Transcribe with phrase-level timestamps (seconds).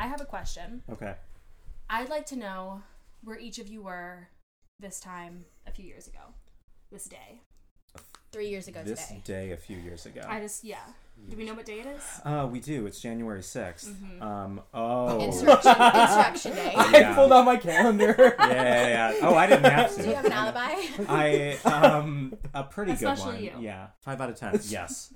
[0.00, 0.82] I have a question.
[0.90, 1.14] Okay.
[1.90, 2.82] I'd like to know
[3.22, 4.28] where each of you were
[4.78, 6.20] this time a few years ago,
[6.90, 7.42] this day.
[8.32, 9.20] Three years ago This today.
[9.24, 10.22] day a few years ago.
[10.26, 10.78] I just yeah.
[11.28, 12.02] Do we know what day it is?
[12.24, 12.86] Uh, we do.
[12.86, 13.88] It's January 6th.
[13.92, 14.22] Mhm.
[14.22, 15.20] Um, oh.
[15.20, 16.72] Insurrection, Insurrection Day.
[16.74, 17.10] Yeah.
[17.10, 18.14] I pulled out my calendar.
[18.38, 19.16] yeah, yeah, yeah.
[19.22, 20.02] Oh, I didn't have to.
[20.02, 20.76] Do you have an alibi?
[21.08, 23.62] I um a pretty good Especially one.
[23.62, 23.66] you.
[23.66, 24.58] Yeah, five out of ten.
[24.68, 25.12] Yes.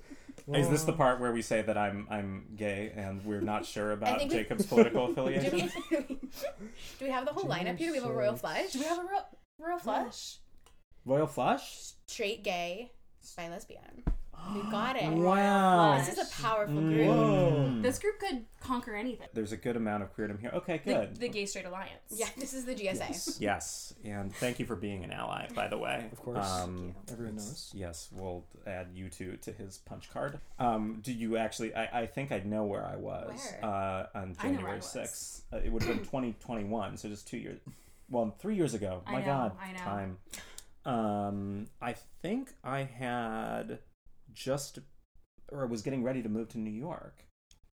[0.53, 0.95] Is this the oh.
[0.95, 5.07] part where we say that I'm I'm gay and we're not sure about Jacob's political
[5.13, 5.71] Do affiliation?
[5.89, 7.87] we, do we have the whole lineup here?
[7.87, 8.71] Do we have a royal flush?
[8.71, 9.25] Do we have a real
[9.59, 10.37] real flush?
[11.03, 11.93] Royal flush?
[12.07, 12.91] Straight gay
[13.35, 14.03] by lesbian.
[14.53, 15.09] We got it.
[15.11, 15.97] Wow.
[15.97, 16.93] This is a powerful Mm.
[16.93, 17.07] group.
[17.07, 17.81] Whoa.
[17.81, 19.27] This group could conquer anything.
[19.33, 20.51] There's a good amount of queerdom here.
[20.53, 21.15] Okay, good.
[21.17, 21.99] the Gay Straight Alliance.
[22.09, 23.37] Yeah, this is the GSA.
[23.39, 26.07] Yes, and thank you for being an ally, by the way.
[26.11, 26.45] Of course.
[26.47, 27.71] Um, Everyone knows.
[27.75, 30.39] Yes, we'll add you two to his punch card.
[30.59, 31.73] Um, do you actually?
[31.75, 33.65] I, I think I know where I was Where?
[33.65, 34.85] Uh, on I know where I January was.
[34.89, 35.43] sixth.
[35.51, 37.59] Uh, it would have been 2021, so just two years.
[38.09, 39.01] Well, three years ago.
[39.07, 39.77] I My know, God, I know.
[39.79, 40.17] time.
[40.85, 43.79] Um, I think I had
[44.35, 44.79] just,
[45.51, 47.25] or was getting ready to move to New York.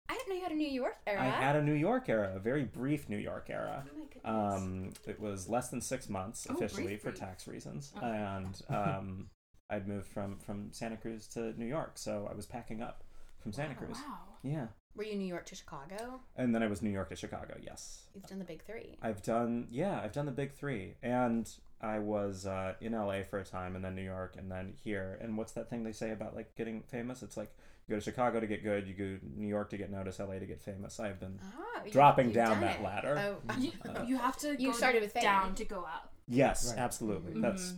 [0.08, 1.20] I didn't know you had a New York era.
[1.20, 3.84] I had a New York era, a very brief New York era.
[3.86, 4.62] Oh my goodness.
[4.62, 8.04] Um, it was less than six months Oh, officially for tax reasons, Oh.
[8.06, 9.30] and um,
[9.70, 13.04] I'd moved from from Santa Cruz to New York, so I was packing up
[13.40, 13.96] from Santa Oh, Cruz.
[13.96, 14.18] wow.
[14.42, 16.20] Yeah, Were you New York to Chicago?
[16.36, 17.56] and then I was New York to Chicago.
[17.62, 18.98] Yes, You've done the big three.
[19.00, 21.48] I've done yeah, I've done the big three, and
[21.82, 25.18] I was uh, in LA for a time, and then New York, and then here.
[25.20, 27.22] And what's that thing they say about like getting famous?
[27.22, 27.52] It's like
[27.88, 30.20] you go to Chicago to get good, you go to New York to get noticed,
[30.20, 31.00] LA to get famous.
[31.00, 32.82] I've been Ah, dropping you've down that it.
[32.84, 33.36] ladder.
[33.48, 33.72] Oh, You,
[34.06, 35.22] you have to You go started with fame.
[35.24, 36.12] down to go up.
[36.28, 36.78] Yes, Right.
[36.78, 37.32] absolutely.
[37.34, 37.42] Mhm.
[37.42, 37.74] That's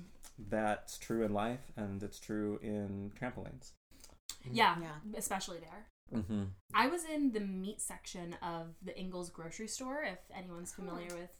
[0.51, 3.73] that's true in life, and it's true in trampolines.
[4.53, 4.97] Yeah, Yeah.
[5.17, 5.87] especially there.
[6.21, 6.43] Mm-hmm.
[6.75, 10.03] I was in the meat section of the Ingles grocery store.
[10.03, 11.31] If anyone's familiar with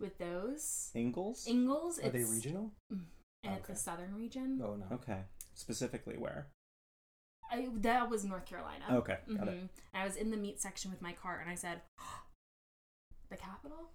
[0.00, 1.46] with those Ingles.
[1.46, 2.72] Ingles, Are they it's- regional?
[2.90, 3.06] and
[3.44, 3.72] it's Okay.
[3.72, 4.60] the southern region.
[4.62, 4.86] Oh no.
[4.96, 5.24] okay.
[5.54, 6.48] Specifically, where?
[7.50, 8.84] I, that was North Carolina.
[8.90, 9.54] Okay, got it.
[9.64, 9.68] Mhm.
[9.94, 11.80] I was in the meat section with my cart, and I said,
[13.30, 13.90] "The capital."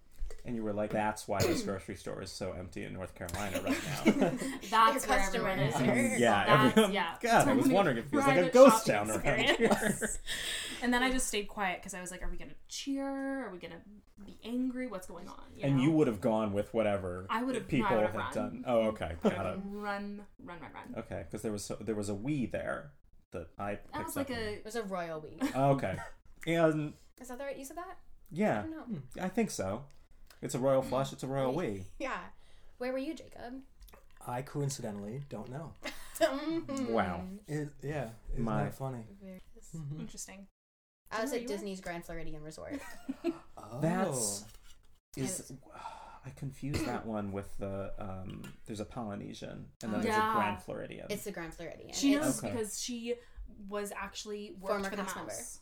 [0.46, 3.62] And you were like, "That's why this grocery store is so empty in North Carolina
[3.62, 4.30] right now."
[4.70, 5.72] That's Your where everyone is.
[5.72, 6.92] customers um, yeah, That's- everyone.
[6.92, 7.14] yeah.
[7.22, 10.10] God, I was wondering if it was like a ghost shopping town around here.
[10.82, 13.46] and then I just stayed quiet because I was like, "Are we gonna cheer?
[13.46, 13.80] Are we gonna
[14.26, 14.86] be angry?
[14.86, 15.82] What's going on?" and know?
[15.82, 18.32] you would have gone with whatever I would have- no, I people would had run.
[18.34, 18.64] done.
[18.66, 19.58] Oh, okay, got it.
[19.64, 20.94] run, run, run, run.
[21.04, 22.90] Okay, because there was so, there was a we there
[23.32, 24.42] that I picked That was up like on.
[24.44, 25.42] a it was a royal week.
[25.54, 25.96] Oh, okay,
[26.46, 27.86] and Is that the right use of that?
[27.96, 27.96] I
[28.30, 28.98] yeah, don't know.
[29.22, 29.84] I think so.
[30.44, 31.12] It's a royal flush.
[31.12, 31.86] It's a royal we.
[31.98, 32.18] Yeah.
[32.78, 33.62] Where were you, Jacob?
[34.26, 35.72] I coincidentally don't know.
[36.88, 37.24] Wow.
[37.48, 38.10] It, yeah.
[38.32, 39.04] Isn't My- that funny?
[39.20, 39.40] Very-
[39.74, 39.98] Mhm.
[40.00, 40.46] interesting.
[41.10, 41.54] I was Where at you were?
[41.54, 42.80] Disney's Grand Floridian Resort.
[43.56, 43.80] Oh.
[43.80, 44.44] That's
[45.16, 45.50] is
[46.24, 48.42] I confuse that one with the um.
[48.66, 50.32] There's a Polynesian and then there's Yeah.
[50.32, 51.06] a Grand Floridian.
[51.10, 51.92] It's the Grand Floridian.
[51.94, 52.50] She it's knows Okay.
[52.52, 53.14] because she
[53.68, 55.60] was actually worked Former for the cast mouse.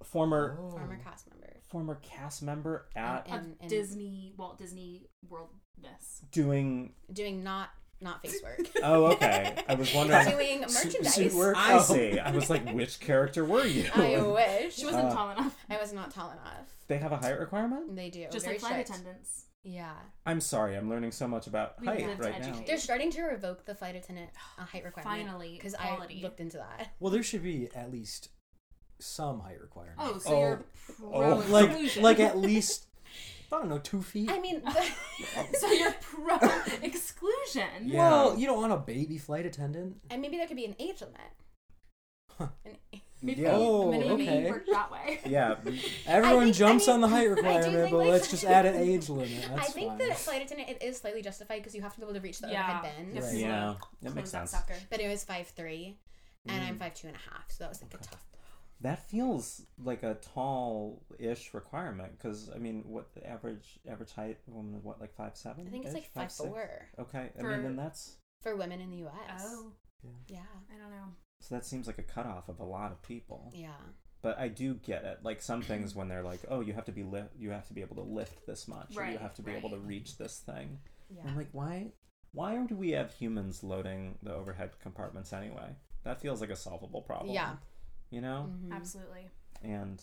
[0.00, 0.04] Member.
[0.10, 0.70] former Oh.
[0.70, 1.56] former cast member.
[1.68, 6.22] former cast member at And- of and- Disney Walt Disney Worldness.
[6.30, 6.94] doing.
[7.12, 8.58] Doing not not face work.
[8.82, 9.56] Oh, okay.
[9.68, 10.28] I was wondering.
[10.28, 11.14] doing merchandise.
[11.14, 11.56] suit work?
[11.56, 11.80] I Oh.
[11.80, 12.18] see.
[12.18, 13.88] I was like, which character were you?
[13.94, 14.74] I wish.
[14.74, 15.56] She wasn't Uh, tall enough.
[15.70, 16.74] I was not tall enough.
[16.88, 17.94] They have a height requirement.
[17.96, 18.26] They do.
[18.30, 18.90] Just Very like flight strict.
[18.90, 19.46] attendants.
[19.62, 19.94] Yeah.
[20.26, 20.76] I'm sorry.
[20.76, 22.62] I'm learning so much about We height live to right now.
[22.66, 25.26] They're starting to revoke the flight attendant uh, height requirement.
[25.28, 26.90] Finally, Because I looked into that.
[27.00, 28.28] Well, there should be at least
[29.04, 29.96] some height requirement.
[29.98, 30.40] Oh, so Oh.
[30.40, 30.64] you're
[30.98, 31.44] pro Oh.
[31.48, 32.02] like exclusion.
[32.02, 32.86] like at least
[33.52, 34.30] I don't know two feet.
[34.30, 34.62] I mean,
[35.58, 36.36] so you're pro
[36.82, 37.68] exclusion.
[37.84, 38.10] Yeah.
[38.10, 39.96] Well, you don't want a baby flight attendant.
[40.10, 41.20] and maybe there could be an age limit.
[42.38, 42.48] Huh.
[42.64, 42.76] An-
[43.22, 43.52] Maybe, Yeah.
[43.54, 44.50] Oh, maybe okay.
[44.50, 45.18] work that way.
[45.24, 45.54] Yeah.
[46.06, 48.28] Everyone think- I jumps mean, on the height I do requirement, think, but like- let's
[48.30, 49.46] just add an age limit.
[49.48, 49.98] That's I think fine.
[50.08, 52.40] that flight attendant it is slightly justified because you have to be able to reach
[52.40, 52.80] the Yeah.
[52.82, 53.24] overhead bins.
[53.24, 53.36] Right.
[53.36, 53.74] Yeah.
[54.02, 54.54] That makes sense.
[54.90, 55.96] But it was five three,
[56.46, 56.80] and I'm Mm.
[56.80, 58.26] five two and a half, so that was like a tough.
[58.84, 64.74] That feels like a tall-ish requirement because I mean, what the average average height woman
[64.74, 65.66] is what like five seven?
[65.66, 68.98] I think it's like five four Okay, I mean, then that's for women in the
[68.98, 69.42] U.S.
[69.42, 69.72] Oh,
[70.28, 71.06] yeah, I don't know.
[71.40, 73.50] so that seems like a cutoff of a lot of people.
[73.54, 73.70] yeah.
[74.20, 75.20] But I do get it.
[75.22, 77.74] Like some things when they're like, oh, you have to be lift, you have to
[77.74, 80.42] be able to lift this much, or you have to be able to reach this
[80.44, 80.78] thing.
[81.10, 81.22] Yeah.
[81.26, 81.92] I'm like, why?
[82.32, 85.76] Why do we have humans loading the overhead compartments anyway?
[86.04, 87.34] That feels like a solvable problem.
[87.34, 87.56] Yeah.
[88.14, 88.48] You know.
[88.64, 88.72] Mhm.
[88.76, 89.28] Absolutely.
[89.62, 90.00] and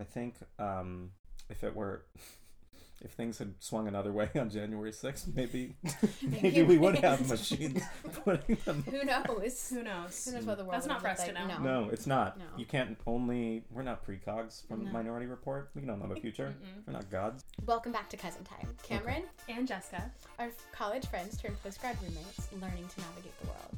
[0.00, 1.10] I think um,
[1.50, 2.06] if it were
[3.04, 5.74] if things had swung another way on January 6th, maybe
[6.42, 7.82] maybe we would have machines
[8.24, 8.82] putting them.
[8.90, 9.68] Who knows?
[9.68, 10.24] Who knows?
[10.24, 11.46] Who knows what the world That's not for us to know.
[11.46, 11.58] No.
[11.58, 12.38] No, it's not.
[12.38, 12.44] No.
[12.56, 13.64] You can't only.
[13.70, 14.92] We're not precogs from No.
[14.92, 15.68] Minority Report.
[15.74, 16.54] We don't know the future.
[16.86, 17.44] We're not gods.
[17.66, 18.66] Welcome back to Cousin Time.
[18.88, 20.10] Camryn, And Jessica.
[20.38, 23.76] our college friends turned postgrad roommates, learning to navigate the world.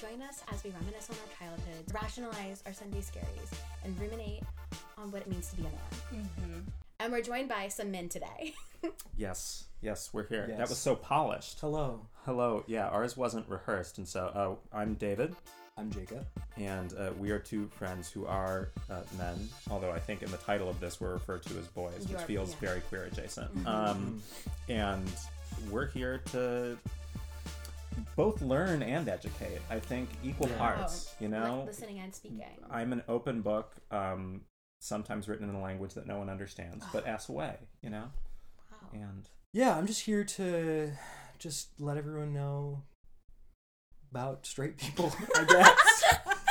[0.00, 3.50] Join us as we reminisce on our childhoods, rationalize our Sunday scaries,
[3.84, 4.42] and ruminate
[4.96, 6.24] on what it means to be a man.
[6.38, 6.58] Mm-hmm.
[7.00, 8.54] And we're joined by some men today.
[9.14, 10.46] Yes, yes, we're here.
[10.56, 11.58] That was so polished.
[11.60, 12.64] Hello, Hello.
[12.66, 15.36] Yeah, ours wasn't rehearsed, and so uh, I'm David,
[15.76, 16.24] I'm Jacob.
[16.56, 19.50] and uh, we are two friends who are uh, men.
[19.70, 22.22] Although I think in the title of this we're referred to as boys, You which
[22.22, 22.68] are- feels yeah.
[22.68, 23.54] very queer adjacent.
[23.54, 23.66] Mhm.
[23.66, 24.22] Um,
[24.70, 25.12] and
[25.70, 26.78] we're here to
[28.16, 29.60] both learn and educate.
[29.70, 30.58] I think equal Yeah.
[30.58, 31.14] parts.
[31.20, 32.42] You know, Like listening and speaking.
[32.70, 34.42] I'm an open book, um,
[34.80, 38.04] sometimes written in a language that no one understands, but asks away, you know?
[38.70, 38.88] Wow.
[38.92, 40.92] And Yeah, I'm just here to
[41.38, 42.84] just let everyone know
[44.10, 45.12] about straight people.
[45.36, 46.04] I guess.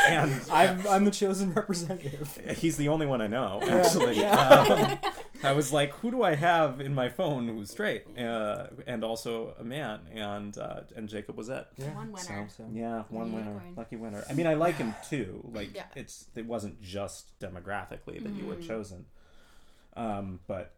[0.07, 2.37] and I'm I'm the chosen representative.
[2.57, 3.75] he's the only one I know, Yeah.
[3.77, 4.19] actually.
[4.19, 4.37] Yeah.
[4.37, 5.11] Um,
[5.43, 9.53] I was like, who do I have in my phone who's straight uh, and also
[9.59, 10.01] a man?
[10.13, 11.65] And uh, and Jacob was it.
[11.77, 11.95] Yeah.
[11.95, 12.47] One winner.
[12.49, 14.23] So, yeah, one winner, lucky winner.
[14.29, 15.49] I mean, I like him too.
[15.53, 15.85] Like, Yeah.
[15.95, 18.67] it's it wasn't just demographically that you were Mhm.
[18.67, 19.05] chosen,
[19.95, 20.75] um, but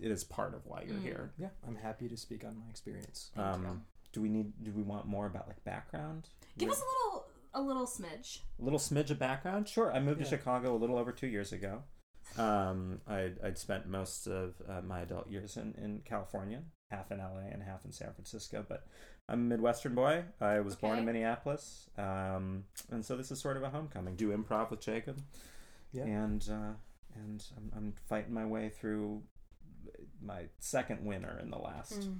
[0.00, 1.02] it is part of why you're Mm.
[1.02, 1.32] here.
[1.38, 3.30] Yeah, I'm happy to speak on my experience.
[3.36, 4.52] Um, do we need?
[4.62, 6.28] Do we want more about like background?
[6.58, 8.40] Give We're- us a little a little smidge.
[8.60, 9.68] a little smidge of background.
[9.68, 10.24] Sure, I moved Yeah.
[10.24, 11.82] to Chicago a little over two years ago.
[12.38, 17.18] Um, I'd, I'd spent most of uh, my adult years in, in California, half in
[17.18, 18.64] LA and half in San Francisco.
[18.68, 18.86] But
[19.28, 20.24] I'm a Midwestern boy.
[20.40, 24.16] I was born in Minneapolis, um, and so this is sort of a homecoming.
[24.16, 25.20] Do improv with Jacob,
[25.92, 26.04] Yeah.
[26.04, 26.72] and uh,
[27.16, 29.22] and I'm, I'm fighting my way through
[30.22, 32.18] my second winter in the last Mm.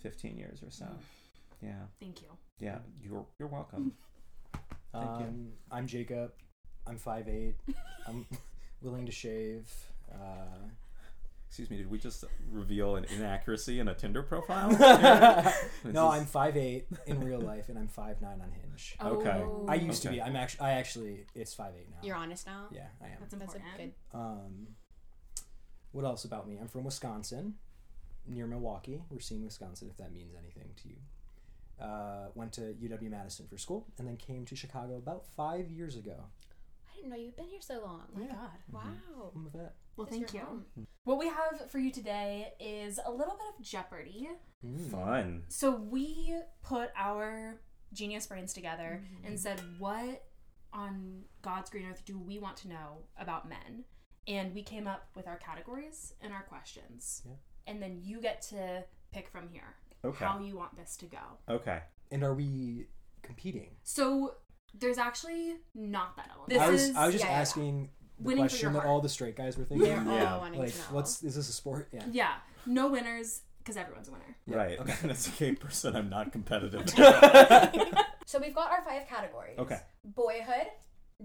[0.00, 0.86] 15 years or so.
[1.62, 2.28] Yeah, Thank you.
[2.58, 2.78] yeah.
[3.00, 3.92] You're you're welcome.
[4.92, 5.26] Thank you.
[5.26, 6.32] Um, I'm Jacob.
[6.86, 7.54] I'm 5'8".
[8.06, 8.26] I'm
[8.84, 9.70] willing to shave.
[10.12, 10.68] Uh,
[11.48, 14.70] Excuse me, did we just reveal an inaccuracy in a Tinder profile?
[15.84, 18.96] No, is- I'm 5'8 in real life, and I'm 5'9 on Hinge.
[19.00, 19.30] Okay.
[19.30, 20.20] Oh, I used to be.
[20.20, 20.66] I'm actually.
[20.66, 21.26] I actually.
[21.34, 21.60] It's 5'8
[21.90, 21.96] now.
[22.02, 22.64] You're honest now?
[22.72, 23.12] Yeah, I am.
[23.20, 23.76] That's That's important.
[24.12, 24.18] good.
[24.18, 24.66] Um,
[25.92, 26.58] what else about me?
[26.60, 27.54] I'm from Wisconsin,
[28.26, 30.96] near Milwaukee, Racine, Wisconsin, if that means anything to you.
[31.80, 35.96] Uh, went to UW Madison for school, and then came to Chicago about five years
[35.96, 36.24] ago.
[37.04, 38.02] I didn't know you've been here so long.
[38.14, 38.32] Oh my Yeah.
[38.32, 38.50] God.
[38.72, 39.32] Wow.
[39.36, 39.74] I'm a vet.
[39.96, 40.40] Well, It's thank you.
[40.40, 40.64] home.
[41.04, 44.28] What we have for you today is a little bit of Jeopardy.
[44.64, 44.90] Mm.
[44.90, 45.44] fun.
[45.48, 47.60] So we put our
[47.92, 49.26] genius brains together Mm-hmm.
[49.26, 50.24] and said, what
[50.72, 53.84] on God's green earth do we want to know about men?
[54.26, 57.22] And we came up with our categories and our questions.
[57.26, 57.32] Yeah.
[57.66, 60.24] And then you get to pick from here Okay.
[60.24, 61.18] how you want this to go.
[61.50, 61.82] Okay.
[62.10, 62.86] And are we
[63.22, 63.76] competing?
[63.82, 64.36] So
[64.78, 66.50] there's actually not that element.
[66.50, 66.82] This I was.
[66.82, 67.40] is I was just yeah, yeah, yeah.
[67.40, 69.88] asking the Winning for question your that all the straight guys were thinking.
[69.88, 70.36] They're Yeah.
[70.36, 71.88] Like, what's is this a sport?
[71.92, 72.04] Yeah.
[72.10, 72.32] Yeah,
[72.66, 74.36] no winners because everyone's a winner.
[74.46, 74.78] Yeah, Right.
[74.80, 75.10] okay.
[75.10, 76.84] As a gay person, I'm not competitive.
[78.26, 79.58] So we've got our five categories.
[79.58, 79.78] Okay.
[80.04, 80.68] Boyhood,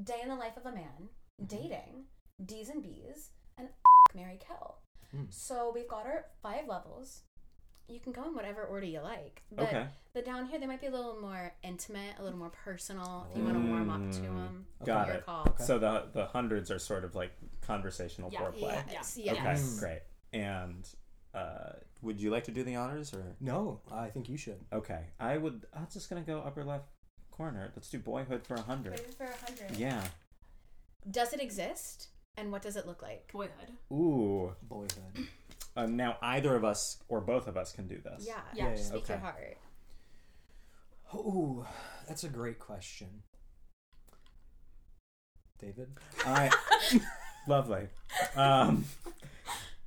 [0.04, 1.10] day in the life of a man,
[1.46, 2.06] dating,
[2.46, 3.70] D's and B's, and
[4.16, 4.76] Mary Kill.
[5.16, 5.28] Mm.
[5.30, 7.22] So we've got our five levels.
[7.90, 9.42] You can go in whatever order you like.
[9.52, 9.88] But okay.
[10.14, 13.28] the down here, they might be a little more intimate, a little more personal.
[13.32, 14.24] If you want to warm up to Mm.
[14.36, 15.26] them, Got your it.
[15.26, 15.42] call.
[15.50, 15.64] Okay.
[15.64, 17.32] So the the hundreds are sort of like
[17.62, 18.42] conversational Yeah.
[18.42, 18.84] foreplay.
[18.92, 19.34] Yes, Yeah.
[19.34, 19.44] Okay.
[19.44, 19.80] yes.
[19.80, 20.02] Great.
[20.34, 20.88] And
[21.34, 23.36] uh, would you like to do the honors or?
[23.40, 24.60] No, I think you should.
[24.72, 25.06] Okay.
[25.20, 25.66] I would.
[25.74, 26.86] I'm just gonna go upper left
[27.32, 27.72] corner.
[27.76, 29.00] Let's do boyhood for a hundred.
[29.00, 29.78] Ready for a hundred.
[29.78, 30.04] Yeah.
[31.10, 32.10] Does it exist?
[32.38, 33.32] And what does it look like?
[33.34, 33.72] Boyhood.
[33.92, 34.56] Ooh.
[34.62, 35.28] Boyhood.
[35.84, 38.26] Um, now either of us or both of us can do this.
[38.28, 38.36] Yeah.
[38.54, 39.58] Yeah, yeah, Speak your heart.
[41.14, 41.66] Oh,
[42.08, 43.24] that's a great question.
[45.60, 45.90] David.
[46.26, 46.50] I
[47.48, 47.88] lovely.
[48.36, 48.86] Um,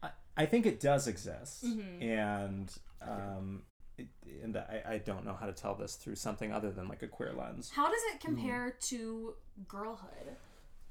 [0.02, 2.02] I, I think it does exist, Mhm.
[2.02, 3.62] and um,
[3.96, 4.08] it,
[4.42, 7.08] and I, I don't know how to tell this through something other than like a
[7.08, 7.70] queer lens.
[7.74, 9.34] How does it compare to
[9.68, 10.36] girlhood?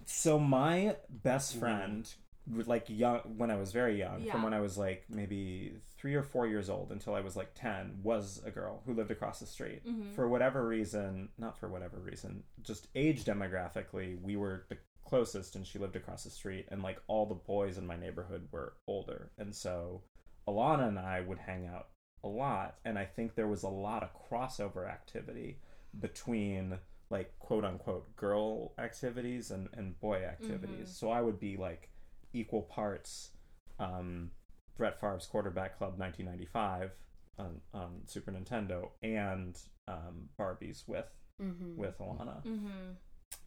[0.06, 2.16] So my best friend, was,
[2.54, 4.32] like young when I was very young, Yeah.
[4.34, 7.52] from when I was like maybe three or four years old until I was like
[7.56, 9.86] ten, was a girl who lived across the street.
[9.86, 10.14] Mhm.
[10.16, 15.66] For whatever reason, not for whatever reason, just age demographically, we were the closest, and
[15.68, 19.32] she lived across the street, and like all the boys in my neighborhood were older,
[19.38, 20.04] and so
[20.48, 21.90] Alana and I would hang out
[22.24, 25.60] a lot, and I think there was a lot of crossover activity
[26.00, 26.80] between
[27.10, 30.88] like quote unquote girl activities and, and boy activities.
[30.90, 30.94] Mhm.
[30.94, 31.90] So I would be like
[32.34, 33.32] equal parts
[33.80, 34.32] um
[34.78, 36.92] Brett Favre's Quarterback Club 1995
[37.38, 39.58] on, on Super Nintendo and
[39.88, 41.06] um, Barbies with
[41.42, 41.76] Mm-hmm.
[41.76, 42.44] with Alana.
[42.46, 42.92] Mm-hmm.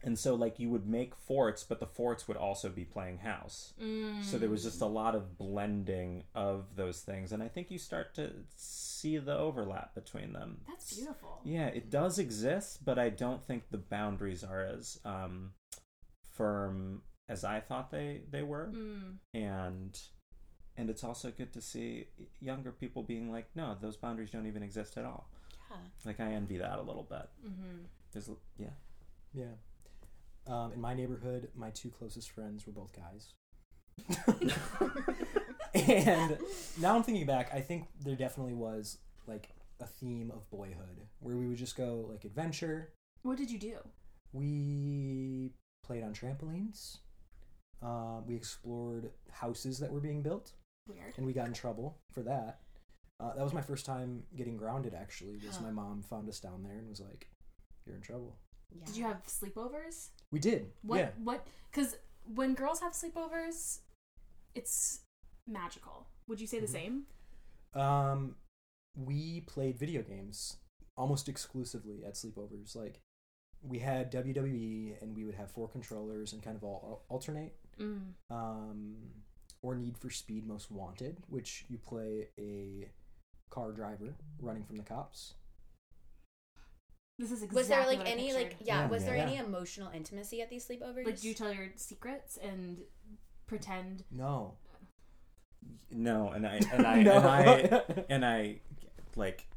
[0.03, 3.73] And so like you would make forts, but the forts would also be playing house.
[3.81, 4.23] Mm.
[4.23, 7.77] So there was just a lot of blending of those things, and I think you
[7.77, 10.57] start to see the overlap between them.
[10.67, 11.39] That's beautiful.
[11.45, 15.51] Yeah, it does exist, but I don't think the boundaries are as um,
[16.33, 19.17] firm as I thought they they were, Mm.
[19.33, 19.99] and
[20.77, 22.07] and it's also good to see
[22.41, 25.29] younger people being like, no, those boundaries don't even exist at all.
[25.71, 25.77] Yeah.
[26.05, 27.29] Like I envy that a little bit.
[27.45, 27.85] Mm-hmm.
[28.11, 28.67] There's yeah,
[29.33, 29.53] Yeah.
[30.47, 33.33] Um, in my neighborhood, my two closest friends were both guys.
[35.73, 36.37] and
[36.79, 41.35] now I'm thinking back, I think there definitely was like a theme of boyhood where
[41.35, 42.93] we would just go like adventure.
[43.23, 43.77] What did you do?
[44.33, 45.51] We
[45.83, 46.97] played on trampolines.
[47.85, 50.53] Uh, we explored houses that were being built,
[50.87, 51.13] Weird.
[51.17, 52.61] and we got in trouble for that.
[53.19, 54.93] Uh, that was my first time getting grounded.
[54.93, 55.63] Actually, was Huh.
[55.65, 57.29] my mom found us down there and was like,
[57.85, 58.37] "You're in trouble."
[58.71, 58.85] Yeah.
[58.85, 60.09] Did you have sleepovers?
[60.31, 60.73] We did.
[60.81, 60.97] What?
[60.99, 61.11] Yeah.
[61.23, 61.45] What?
[61.71, 61.95] Because
[62.33, 63.81] when girls have sleepovers,
[64.55, 65.01] it's
[65.47, 66.07] magical.
[66.27, 66.71] Would you say the Mhm.
[66.71, 67.07] same?
[67.73, 68.35] Um,
[68.95, 70.57] we played video games
[70.97, 72.75] almost exclusively at sleepovers.
[72.75, 73.01] Like,
[73.61, 77.55] we had WWE, and we would have four controllers and kind of all alternate.
[77.79, 78.01] Mm.
[78.29, 78.95] Um,
[79.61, 82.89] or Need for Speed Most Wanted, which you play a
[83.49, 85.33] car driver running from the cops.
[87.17, 88.43] This is exactly Was there like what any pictured.
[88.43, 88.87] like yeah, Yeah.
[88.89, 89.23] Was there Yeah.
[89.23, 91.05] any emotional intimacy at these sleepovers?
[91.05, 92.79] like do you tell your secrets and
[93.47, 94.03] pretend?
[94.11, 94.55] No.
[95.89, 97.15] no, and I and I no.
[97.17, 98.59] and I and I
[99.15, 99.47] like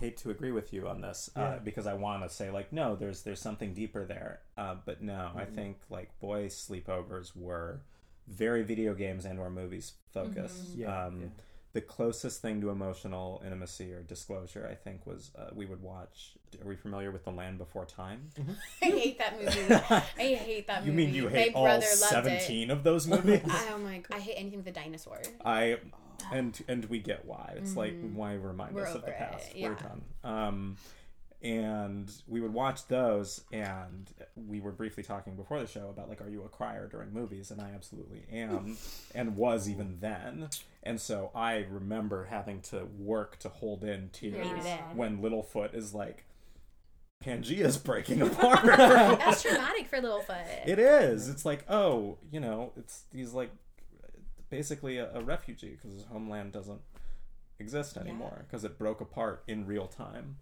[0.00, 1.58] hate to agree with you on this uh, Yeah.
[1.62, 4.40] because I want to say like no, there's there's something deeper there.
[4.56, 5.54] Uh, but no, I Mhm.
[5.54, 7.80] think like boy sleepovers were
[8.26, 10.76] very video games and or movies focused.
[10.76, 10.80] Mhm.
[10.80, 11.26] Yeah, Um, yeah.
[11.74, 16.34] The closest thing to emotional intimacy or disclosure, I think, was uh, we would watch.
[16.62, 18.30] Are we familiar with The Land Before Time?
[18.82, 19.74] I hate that movie.
[19.90, 20.90] I hate that movie.
[20.92, 23.40] you mean you hate My all brother loved seventeen of those movies?
[23.42, 23.68] it.
[23.72, 24.16] Oh my god.
[24.16, 25.20] I hate anything with a dinosaur.
[25.44, 25.78] I
[26.32, 27.54] and and we get why.
[27.56, 28.14] It's like Mhm.
[28.14, 29.52] why remind We're us of the it, past.
[29.56, 30.02] We're done.
[30.22, 30.76] Um,
[31.42, 36.22] and we would watch those, and we were briefly talking before the show about like,
[36.22, 37.50] are you a crier during movies?
[37.50, 38.78] And I absolutely am,
[39.14, 40.48] and was even then.
[40.82, 44.96] And so I remember having to work to hold in tears Rein it in.
[44.96, 46.24] when Littlefoot is like,
[47.22, 48.64] Pangea's breaking apart.
[48.64, 50.66] That's traumatic for Littlefoot.
[50.66, 51.28] It is.
[51.28, 53.50] It's like, oh, you know, it's these like
[54.50, 56.80] basically a, a refugee because his homeland doesn't
[57.58, 60.36] exist anymore because it broke apart in real time.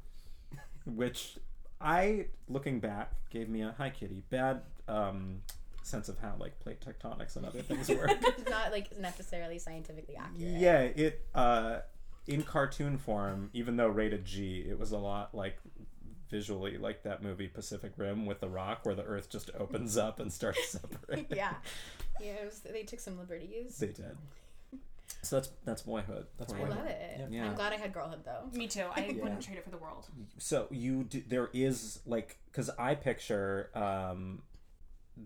[0.85, 1.39] Which
[1.81, 5.43] I, looking back, gave me a hi kitty bad um,
[5.83, 8.11] sense of how like plate tectonics and other things work.
[8.23, 10.55] it's not like necessarily scientifically accurate.
[10.55, 11.79] yeah, it uh,
[12.27, 15.59] in cartoon form, even though rated G, it was a lot like
[16.31, 20.19] visually like that movie Pacific Rim with the rock where the earth just opens up
[20.19, 21.27] and starts separating.
[21.37, 21.55] yeah.
[22.21, 23.79] Yeah, it was, they took some liberties.
[23.79, 24.17] They did.
[25.25, 26.27] So that's that's boyhood.
[26.37, 26.77] That's I boyhood.
[26.79, 27.29] love it.
[27.31, 27.45] Yeah.
[27.47, 28.49] I'm glad I had girlhood though.
[28.59, 28.87] Me too.
[28.97, 29.23] I Yeah.
[29.23, 30.07] wouldn't trade it for the world.
[30.39, 34.43] So you do, there is like because I picture um,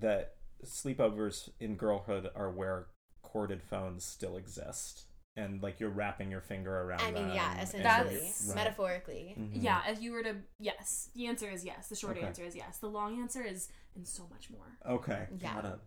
[0.01, 0.35] that
[0.67, 2.89] sleepovers in girlhood are where
[3.23, 7.01] corded phones still exist, and like you're wrapping your finger around.
[7.01, 8.57] I mean, them yeah, essentially, That's- Right.
[8.57, 9.35] metaphorically.
[9.39, 9.51] Mhm.
[9.63, 11.89] Yeah, if you were to yes, the answer is yes.
[11.89, 12.27] The short Okay.
[12.27, 12.79] answer is yes.
[12.79, 14.77] The long answer is and so much more.
[14.97, 15.27] Okay.
[15.39, 15.55] Yeah.
[15.55, 15.79] Got it.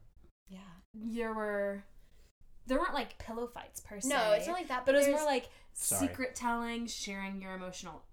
[0.49, 0.59] Yeah.
[0.93, 1.83] There were
[2.67, 4.09] there weren't like pillow fights per se.
[4.09, 4.85] No, it's not like that.
[4.85, 6.07] but it was more like Sorry.
[6.07, 8.03] secret telling, sharing your emotional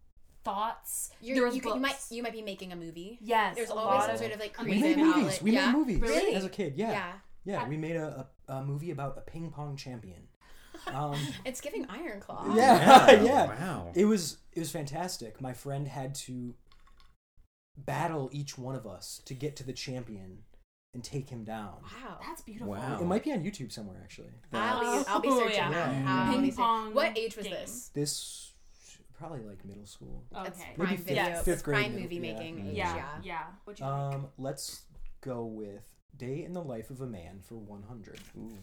[0.44, 1.10] thoughts.
[1.20, 3.18] You're, there was you, could, you might you might be making a movie.
[3.22, 5.14] yes, There's a always lot some of sort of like I We made movies.
[5.16, 5.42] outlet.
[5.42, 5.66] We yeah.
[5.66, 6.34] made movies Really?
[6.34, 6.74] as a kid.
[6.76, 6.90] Yeah.
[6.92, 7.12] Yeah.
[7.44, 10.26] Yeah, we made a, a, a movie about a ping pong champion.
[10.88, 12.54] Um, It's giving Iron Claw.
[12.54, 13.06] Yeah.
[13.06, 13.06] Wow.
[13.24, 13.46] yeah.
[13.46, 13.92] Wow.
[13.94, 15.40] it was it was fantastic.
[15.40, 16.54] My friend had to
[17.76, 20.38] battle each one of us to get to the champion
[20.96, 21.74] and take him down.
[21.82, 22.16] Wow.
[22.26, 22.72] That's beautiful.
[22.72, 22.98] Wow.
[22.98, 24.32] It might be on YouTube somewhere actually.
[24.50, 25.70] I'll be, I'll be Oh, searching yeah.
[25.70, 26.04] Yeah.
[26.32, 27.52] I'll Ping pong What age was game.
[27.54, 27.90] this?
[27.92, 28.52] This
[29.18, 30.24] probably like middle school.
[30.32, 30.70] That's Okay.
[30.74, 31.42] prime Maybe fifth- video.
[31.42, 32.20] fifth grade prime movie yeah.
[32.22, 32.56] making.
[32.56, 32.68] Mm.
[32.70, 33.08] age, Yeah, Yeah.
[33.22, 33.42] yeah.
[33.64, 34.14] What'd you think?
[34.14, 34.82] Um, let's
[35.20, 35.82] go with
[36.16, 38.18] Day in the Life of a Man for 100.
[38.38, 38.56] Ooh.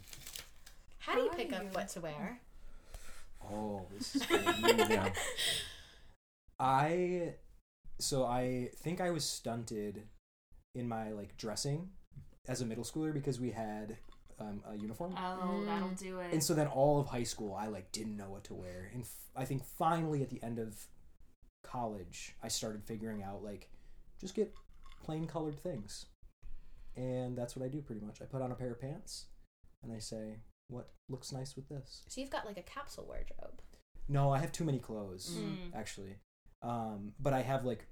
[0.97, 2.39] How do you How pick do up you- what to wear?
[3.43, 4.41] Oh, this is good.
[4.89, 5.13] yeah.
[6.59, 7.35] I
[7.99, 10.03] so I think I was stunted
[10.75, 11.89] in my like dressing
[12.47, 13.97] as a middle schooler because we had
[14.39, 15.13] um, a uniform.
[15.17, 15.65] Oh, Mm.
[15.65, 16.33] that'll do it.
[16.33, 18.89] And so then all of high school, I like didn't know what to wear.
[18.93, 20.87] And f- I think finally at the end of
[21.63, 23.69] college, I started figuring out like
[24.19, 24.53] just get
[25.03, 26.07] plain colored things.
[26.95, 28.21] And that's what I do pretty much.
[28.21, 29.25] I put on a pair of pants
[29.81, 32.03] and I say, what looks nice with this.
[32.07, 33.61] So you've got like a capsule wardrobe.
[34.09, 35.73] No, I have too many clothes Mm.
[35.75, 36.17] actually.
[36.61, 37.87] Um, but I have like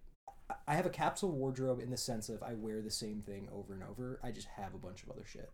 [0.67, 3.73] I have a capsule wardrobe in the sense of I wear the same thing over
[3.73, 4.19] and over.
[4.23, 5.49] I just have a bunch of other shit.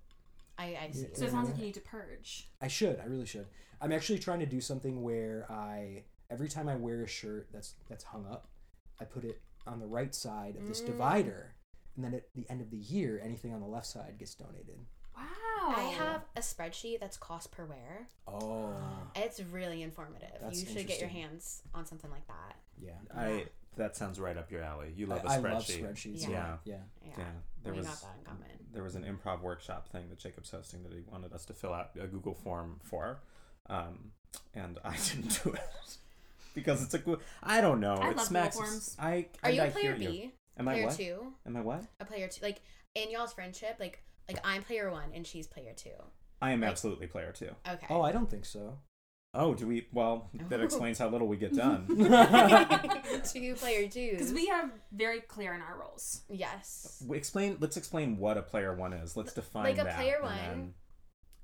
[0.57, 1.07] I, I see.
[1.13, 2.49] So it sounds like you need to purge.
[2.61, 2.99] I should.
[2.99, 3.45] I really should.
[3.81, 7.75] I'm actually trying to do something where I every time I wear a shirt that's
[7.89, 8.47] that's hung up,
[8.99, 10.85] I put it on the right side of this Mm.
[10.87, 11.55] divider,
[11.95, 14.79] and then at the end of the year, anything on the left side gets donated.
[15.15, 15.23] Wow.
[15.75, 18.07] I have a spreadsheet that's cost per wear.
[18.27, 18.73] Oh,
[19.15, 20.29] It's really informative.
[20.41, 22.55] That's you should get your hands on something like that.
[22.79, 22.91] yeah.
[23.15, 23.45] I
[23.77, 24.93] that sounds right up your alley.
[24.95, 25.45] You love a I, I spreadsheet.
[25.49, 25.63] I love
[25.95, 26.21] spreadsheets.
[26.23, 26.29] Yeah.
[26.29, 26.75] Yeah, yeah.
[27.05, 27.13] Yeah.
[27.17, 27.25] Yeah,
[27.63, 28.47] there we was got that in common.
[28.73, 31.73] there was an improv workshop thing that Jacob's hosting that he wanted us to fill
[31.73, 33.19] out a Google form for,
[33.69, 34.11] um,
[34.53, 35.97] and I didn't do it
[36.53, 37.19] because it's a good.
[37.43, 37.95] I don't know.
[37.95, 38.55] I it love smacks.
[38.55, 38.95] Google Forms.
[38.99, 40.09] I Are you I a player hear you.
[40.09, 40.31] B?
[40.59, 40.95] Am I player what?
[40.97, 41.33] two?
[41.45, 41.83] Am I what?
[41.99, 42.43] A player two?
[42.43, 42.61] Like
[42.95, 45.91] in y'all's friendship, like like I'm player one and she's player two.
[46.41, 47.49] I am Like- absolutely player two.
[47.67, 47.87] Okay.
[47.89, 48.77] Oh, I don't think so.
[49.33, 49.87] Oh, do we?
[49.91, 50.63] Well, that Oh.
[50.63, 51.85] explains how little we get done.
[53.25, 54.11] two player twos.
[54.11, 56.21] Because we have very clear in our roles.
[56.29, 57.03] yes.
[57.05, 57.57] We explain.
[57.59, 59.15] Let's explain what a player one is.
[59.15, 59.95] Let's define Like a that.
[59.95, 60.73] player one- then-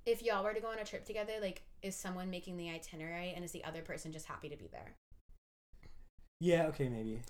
[0.06, 3.34] If y'all were to go on a trip together, like is someone making the itinerary
[3.36, 4.96] and is the other person just happy to be there?
[6.40, 6.68] Yeah.
[6.68, 6.90] Okay.
[6.90, 7.22] Maybe.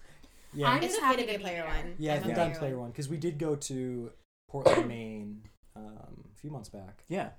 [0.53, 0.69] Yeah.
[0.69, 1.83] I'm it's just okay happy to be to a be player there.
[1.83, 1.95] one.
[1.97, 2.13] yeah.
[2.13, 4.11] I I'm a think I'm player one because we did go to
[4.49, 5.41] Portland, Maine,
[5.75, 7.03] um, a few months back.
[7.09, 7.29] Yeah.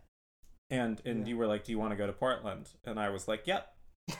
[0.71, 1.27] And and Yeah.
[1.27, 3.71] you were like, "Do you want to go to Portland?" And I was like, "Yep."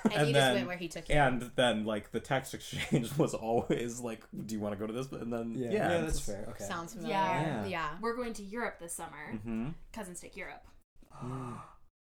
[0.05, 1.15] And, And you then- just went where he took you.
[1.15, 4.93] And then like the text exchange was always like, "Do you want to go to
[4.93, 5.71] this?" And then Yeah.
[5.71, 5.99] yeah, Yeah.
[6.03, 6.47] that's fair.
[6.51, 6.65] Okay.
[6.65, 7.15] Sounds familiar.
[7.15, 7.67] Yeah.
[7.67, 7.99] Yeah.
[8.01, 9.33] We're going to Europe this summer.
[9.35, 9.69] Mm-hmm.
[9.93, 10.67] Cousins take Europe.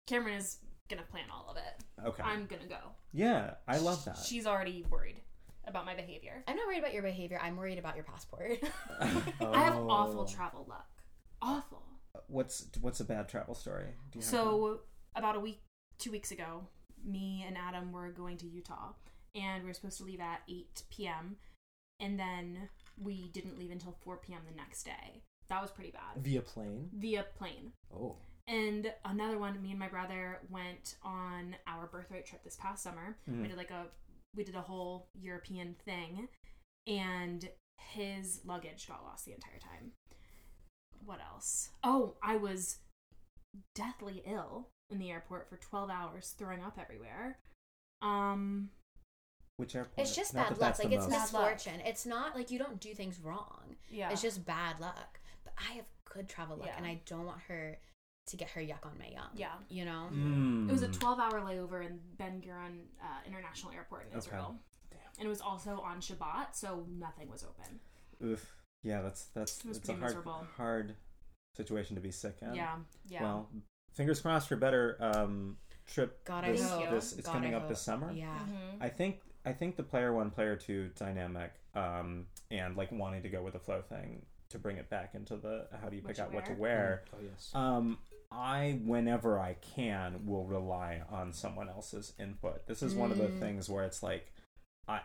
[0.08, 1.84] Camryn is gonna plan all of it.
[2.06, 2.22] Okay.
[2.22, 2.78] I'm gonna go.
[3.12, 4.18] yeah, I love that.
[4.18, 5.20] She's already worried
[5.66, 6.44] about my behavior.
[6.46, 7.38] I'm not worried about your behavior.
[7.42, 8.58] I'm worried about your passport.
[9.00, 9.06] I
[9.64, 10.26] have awful Oh.
[10.26, 10.86] travel luck.
[11.40, 11.82] Awful.
[12.28, 13.94] What's what's a bad travel story?
[14.10, 14.44] Do you have one?
[14.44, 14.80] So
[15.16, 15.60] about a week,
[15.98, 16.66] two weeks ago,
[17.04, 18.92] me and Adam were going to Utah,
[19.34, 21.36] and we were supposed to leave at 8 p.m.
[22.00, 22.68] And then
[23.00, 24.40] we didn't leave until 4 p.m.
[24.50, 25.22] the next day.
[25.48, 26.88] That was pretty bad Via plane.
[26.92, 27.72] via plane.
[27.94, 28.16] Oh.
[28.48, 33.16] And another one, me and my brother went on our birthright trip this past summer.
[33.26, 33.48] We Mhm.
[33.48, 33.86] did like a
[34.36, 36.28] we did a whole European thing,
[36.88, 37.48] and
[37.78, 39.92] his luggage got lost the entire time.
[41.04, 41.70] What else?
[41.82, 42.78] Oh, I was
[43.74, 47.38] deathly ill in the airport for twelve hours, throwing up everywhere.
[48.02, 48.70] Um,
[49.56, 49.98] which airport?
[49.98, 50.78] it's just Not bad luck.
[50.78, 51.80] Like it's most- misfortune.
[51.84, 53.76] It's not like you don't do things wrong.
[53.90, 55.20] yeah, It's just bad luck.
[55.44, 56.76] But I have good travel luck, Yeah.
[56.76, 57.78] and I don't want her
[58.26, 59.28] to get her yuck on my yum.
[59.34, 59.52] Yeah.
[59.68, 60.08] You know.
[60.12, 60.68] Mm.
[60.68, 64.18] It was a 12 hour layover in Ben Gurion uh, International Airport in Okay.
[64.18, 64.56] Israel.
[64.90, 64.98] Damn.
[65.18, 67.80] And it was also on Shabbat, so nothing was open.
[68.26, 68.54] Oof.
[68.84, 70.46] Yeah, that's that's It it's a hard miserable.
[70.56, 70.94] hard
[71.56, 72.54] situation to be sick in.
[72.54, 72.76] Yeah,
[73.08, 73.22] yeah.
[73.22, 73.48] Well,
[73.94, 76.24] fingers crossed for better um, trip.
[76.24, 76.90] God, I this, hope.
[76.90, 78.12] this it's God, coming I up this summer.
[78.12, 78.38] Yeah.
[78.38, 78.82] Mhm.
[78.82, 83.28] I think I think the player one, player two dynamic, um, and like wanting to
[83.28, 86.08] go with the flow thing to bring it back into the how do you What
[86.08, 86.58] pick you out what to wear?
[86.58, 87.04] wear.
[87.14, 87.50] Oh yes.
[87.54, 87.98] Um,
[88.30, 92.66] I whenever I can will rely on someone else's input.
[92.66, 93.38] This is one of the Mm.
[93.40, 94.32] things where it's like
[94.88, 95.00] I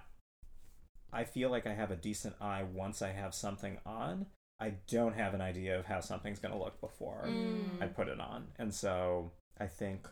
[1.11, 4.27] I feel like I have a decent eye once I have something on.
[4.59, 7.81] I don't have an idea of how something's going to look before Mm.
[7.81, 8.47] I put it on.
[8.57, 10.07] And so I think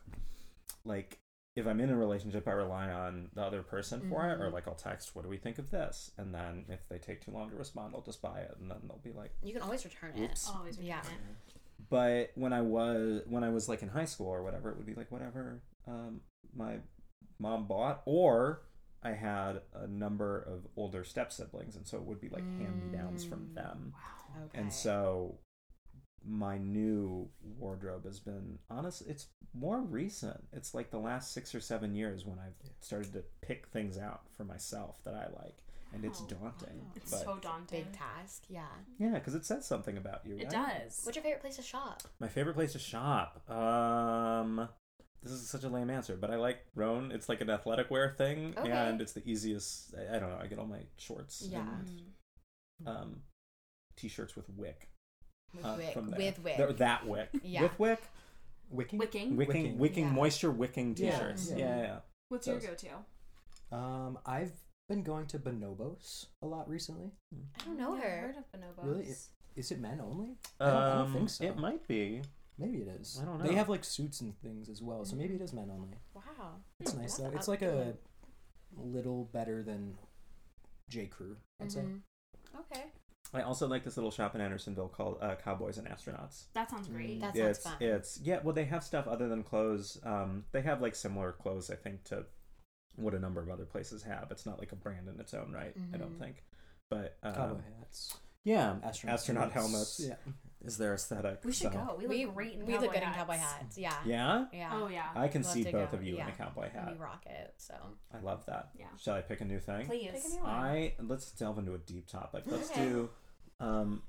[0.85, 1.19] like
[1.55, 4.53] if I'm in a relationship I rely on the other person for it or Mhm.
[4.53, 7.31] like I'll text what do we think of this and then if they take too
[7.31, 9.83] long to respond I'll just buy it and then they'll be like You can always
[9.83, 10.39] return it.
[10.47, 10.99] Always return Yeah.
[11.01, 11.53] it.
[11.89, 14.85] but when I was when I was like in high school or whatever, it would
[14.85, 16.21] be like whatever um,
[16.53, 16.79] my
[17.39, 18.61] mom bought, or
[19.03, 22.79] I had a number of older step siblings, and so it would be like hand
[22.79, 23.53] me downs from Mm.
[23.55, 23.93] them.
[23.95, 24.43] Wow.
[24.45, 24.59] Okay.
[24.59, 25.39] And so
[26.25, 29.03] my new wardrobe has been honest.
[29.07, 30.43] It's more recent.
[30.51, 34.21] It's like the last six or seven years when I've started to pick things out
[34.35, 35.57] for myself that I like,
[35.93, 36.27] and it's Wow.
[36.27, 36.91] daunting.
[36.95, 37.83] It's but so daunting.
[37.85, 38.43] big task.
[38.49, 38.67] Yeah.
[38.97, 40.35] yeah, because it says something about you.
[40.37, 40.81] It right?
[40.83, 41.01] does.
[41.05, 42.01] What's your favorite place to shop?
[42.19, 43.49] My favorite place to shop.
[43.49, 44.67] Um,
[45.31, 47.11] this is such a lame answer, but I like Rhone.
[47.11, 48.71] It's like an athletic wear thing, Okay.
[48.71, 49.93] and it's the easiest.
[49.95, 50.39] I, I don't know.
[50.41, 51.59] I get all my shorts Yeah.
[51.61, 52.01] and
[52.83, 52.87] Mm.
[52.87, 53.21] um,
[53.95, 54.89] t-shirts with wick.
[55.55, 55.93] With uh, Wick.
[55.93, 56.19] from there.
[56.19, 56.57] With Wick.
[56.57, 57.29] They're that wick.
[57.43, 57.63] Yeah.
[57.63, 58.01] With wick.
[58.69, 58.99] Wicking.
[58.99, 59.35] Wicking.
[59.37, 59.53] Wicking.
[59.63, 59.77] Wicking.
[59.79, 60.05] Wicking.
[60.05, 60.11] Yeah.
[60.11, 61.49] Moisture wicking t-shirts.
[61.51, 61.57] Yeah.
[61.57, 61.75] Yeah.
[61.77, 61.99] yeah, yeah.
[62.29, 63.75] What's your go-to?
[63.75, 64.51] Um, I've
[64.89, 67.11] been going to Bonobos a lot recently.
[67.33, 68.19] I don't know Never her.
[68.19, 68.83] Heard of bonobos?
[68.85, 69.03] Really?
[69.05, 70.37] It- Is it men only?
[70.59, 71.43] I don't, I don't Um, think so.
[71.45, 72.21] It might be.
[72.59, 73.19] Maybe it is.
[73.21, 73.47] I don't know.
[73.47, 75.97] They have like suits and things as well, so maybe it is men only.
[76.13, 76.55] Wow.
[76.79, 77.37] It's nice that's though.
[77.37, 77.93] It's like a
[78.75, 79.95] little better than
[80.89, 81.37] J Crew.
[81.61, 81.81] I'd say.
[81.81, 82.01] Mhm.
[82.59, 82.85] Okay.
[83.33, 86.45] I also like this little shop in Andersonville called uh, Cowboys and Astronauts.
[86.53, 87.19] That sounds great.
[87.19, 87.75] That sounds it's fun.
[87.81, 88.39] it's yeah.
[88.41, 89.99] Well, they have stuff other than clothes.
[90.03, 92.25] Um, they have like similar clothes, I think, to
[92.95, 94.29] what a number of other places have.
[94.31, 95.75] It's not like a brand in its own right.
[95.93, 96.19] I don't Mhm.
[96.19, 96.43] think.
[96.89, 98.17] But um, Cowboy hats.
[98.45, 100.15] yeah, Astronaut, astronaut helmets Yeah.
[100.65, 101.39] Is their aesthetic.
[101.43, 102.07] we should so- go.
[102.07, 103.15] We look great in we cowboy look good hats.
[103.17, 103.77] in cowboy hats.
[103.77, 103.93] Yeah.
[104.05, 104.69] Yeah, Yeah.
[104.73, 105.09] Oh yeah.
[105.15, 106.99] I can Love see both go, of you in a cowboy And we hat.
[106.99, 107.53] rock it.
[107.57, 107.73] So
[108.13, 108.69] I love that.
[108.77, 108.87] Yeah.
[108.99, 109.85] Shall I pick a new thing?
[109.85, 110.09] Please.
[110.11, 110.49] Pick a new one.
[110.49, 112.43] I let's delve into a deep topic.
[112.47, 112.85] Let's Okay.
[112.89, 113.09] do
[113.59, 114.01] um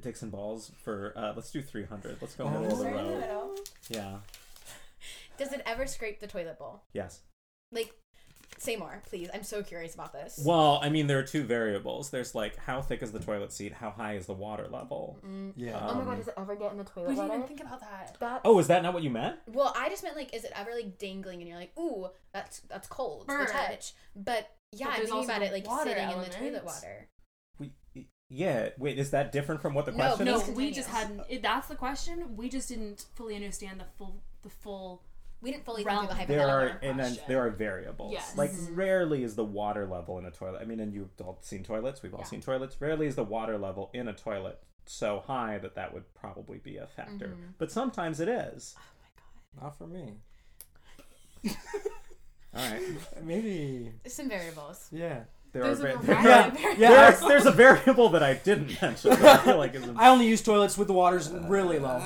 [0.00, 2.18] Dixon balls for uh let's do 300.
[2.20, 2.50] Let's go Oh.
[2.50, 3.58] middle of the Start in the road.
[3.88, 4.18] Yeah.
[5.36, 6.82] Does it ever scrape the toilet bowl?
[6.92, 7.20] Yes.
[7.70, 7.94] Like,
[8.60, 9.28] say more, please.
[9.32, 10.40] I'm so curious about this.
[10.44, 12.10] Well, I mean there are two variables.
[12.10, 15.18] There's like how thick is the toilet seat, how high is the water level.
[15.26, 15.52] Mm.
[15.56, 15.78] Yeah.
[15.80, 17.34] oh my god, Um, does it ever get in the toilet We didn't water?
[17.44, 18.16] even think about that.
[18.20, 18.40] that.
[18.44, 19.36] Oh, is that not what you meant?
[19.46, 22.60] Well, I just meant like, is it ever like dangling and you're like, ooh, that's
[22.60, 23.40] that's cold Burn.
[23.40, 23.92] to the touch.
[24.16, 27.08] But yeah, But I'm thinking about it like water sitting in the toilet water.
[27.58, 27.72] We
[28.30, 30.48] yeah, wait, is that different from what the No, question no, is?
[30.48, 31.22] No, we just hadn't.
[31.42, 32.36] That's the question.
[32.36, 35.02] We just didn't fully understand the full the full.
[35.40, 36.06] We didn't fully Realm.
[36.08, 36.90] think through the There are hypothetical.
[36.90, 38.12] and then there are variables.
[38.12, 38.36] Yes.
[38.36, 38.76] Like Mhm.
[38.76, 40.60] rarely is the water level in a toilet.
[40.60, 42.02] I mean, and you've all seen toilets.
[42.02, 42.26] We've all Yeah.
[42.26, 42.80] seen toilets.
[42.80, 46.76] Rarely is the water level in a toilet so high that that would probably be
[46.78, 47.28] a factor.
[47.28, 47.52] Mhm.
[47.58, 48.74] But sometimes it is.
[48.76, 49.62] Oh my god.
[49.64, 50.14] Not for me.
[52.56, 52.82] All right.
[53.22, 53.92] Maybe.
[54.02, 54.88] There's some variables.
[54.90, 55.24] Yeah.
[55.52, 56.78] There There's are a va- Yeah, variables.
[56.78, 56.90] yeah.
[57.10, 59.12] there's, there's a variable that I didn't mention.
[59.12, 61.98] I feel like is I only use toilets with the water's really low.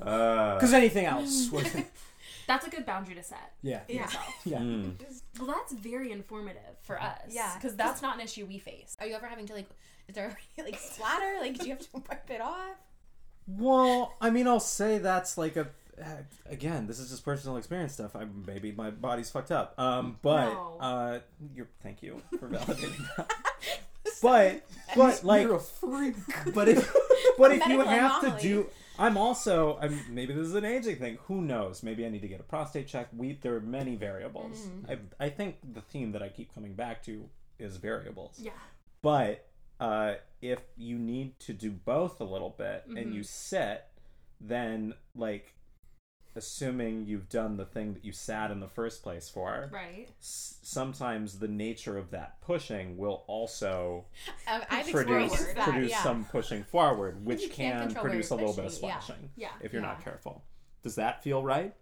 [0.00, 1.48] Uh, Because anything else.
[1.52, 1.86] would-
[2.46, 3.52] That's a good boundary to set.
[3.62, 3.80] yeah.
[3.88, 4.02] Yeah.
[4.04, 4.24] yourself.
[4.46, 4.58] Yeah.
[4.60, 4.92] mm.
[5.38, 7.20] Well, that's very informative for us.
[7.28, 7.52] Yeah.
[7.54, 8.96] because that's not an issue we face.
[9.00, 9.68] Are you ever having to like?
[10.08, 11.36] Is there like splatter?
[11.40, 12.76] Like, do you have to wipe it off?
[13.46, 15.68] Well, I mean, I'll say that's like a.
[16.02, 16.04] uh,
[16.46, 18.16] Again, this is just personal experience stuff.
[18.16, 19.78] I maybe my body's fucked up.
[19.78, 20.76] Um, but No.
[20.80, 21.18] uh,
[21.54, 23.30] you're thank you for validating that.
[24.22, 26.14] But but like You're a freak.
[26.54, 26.92] but if
[27.36, 28.66] but if you Medical have to do
[28.98, 32.28] i'm also i'm maybe this is an aging thing who knows maybe i need to
[32.28, 34.90] get a prostate check we there are many variables Mm-hmm.
[35.20, 38.52] I, I think the theme that i keep coming back to is variables Yeah.
[39.02, 39.44] but
[39.80, 43.12] uh, if you need to do both a little bit and Mm-hmm.
[43.12, 43.84] you sit
[44.40, 45.54] then like
[46.38, 50.08] assuming you've done the thing that you sat in the first place for Right.
[50.18, 54.06] s- sometimes the nature of that pushing will also
[54.46, 55.68] Um, I've produce that.
[55.68, 56.02] produce yeah.
[56.02, 58.88] some pushing forward, which can't can control where produce a you're little bit of pushing,
[58.88, 58.98] yeah.
[59.00, 59.50] splashing Yeah.
[59.60, 60.42] if you're not careful.
[60.82, 61.74] Does that feel right?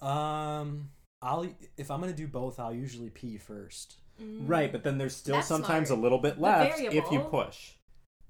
[0.00, 0.90] Um,
[1.22, 3.96] I'll if I'm gonna do both, I'll usually pee first.
[4.20, 5.98] Right, but then there's still That's sometimes smart.
[5.98, 7.72] a little bit left if you push.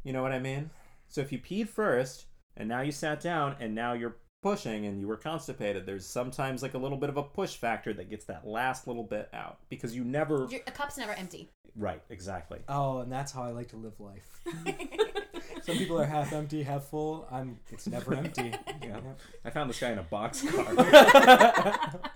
[0.02, 0.70] You know what I mean?
[1.08, 2.24] So if you peed first
[2.56, 6.62] and now you sat down and now you're pushing and you were constipated, there's sometimes
[6.62, 9.56] like a little bit of a push factor that gets that last little bit out
[9.70, 11.48] because you never Your, a cup's never empty.
[11.74, 12.58] Right, exactly.
[12.68, 14.38] Oh, and that's how I like to live life.
[15.62, 17.26] Some people are half empty, half full.
[17.32, 17.58] I'm.
[17.72, 18.52] It's never empty.
[18.82, 19.00] Yeah.
[19.46, 20.66] I found this guy in a boxcar.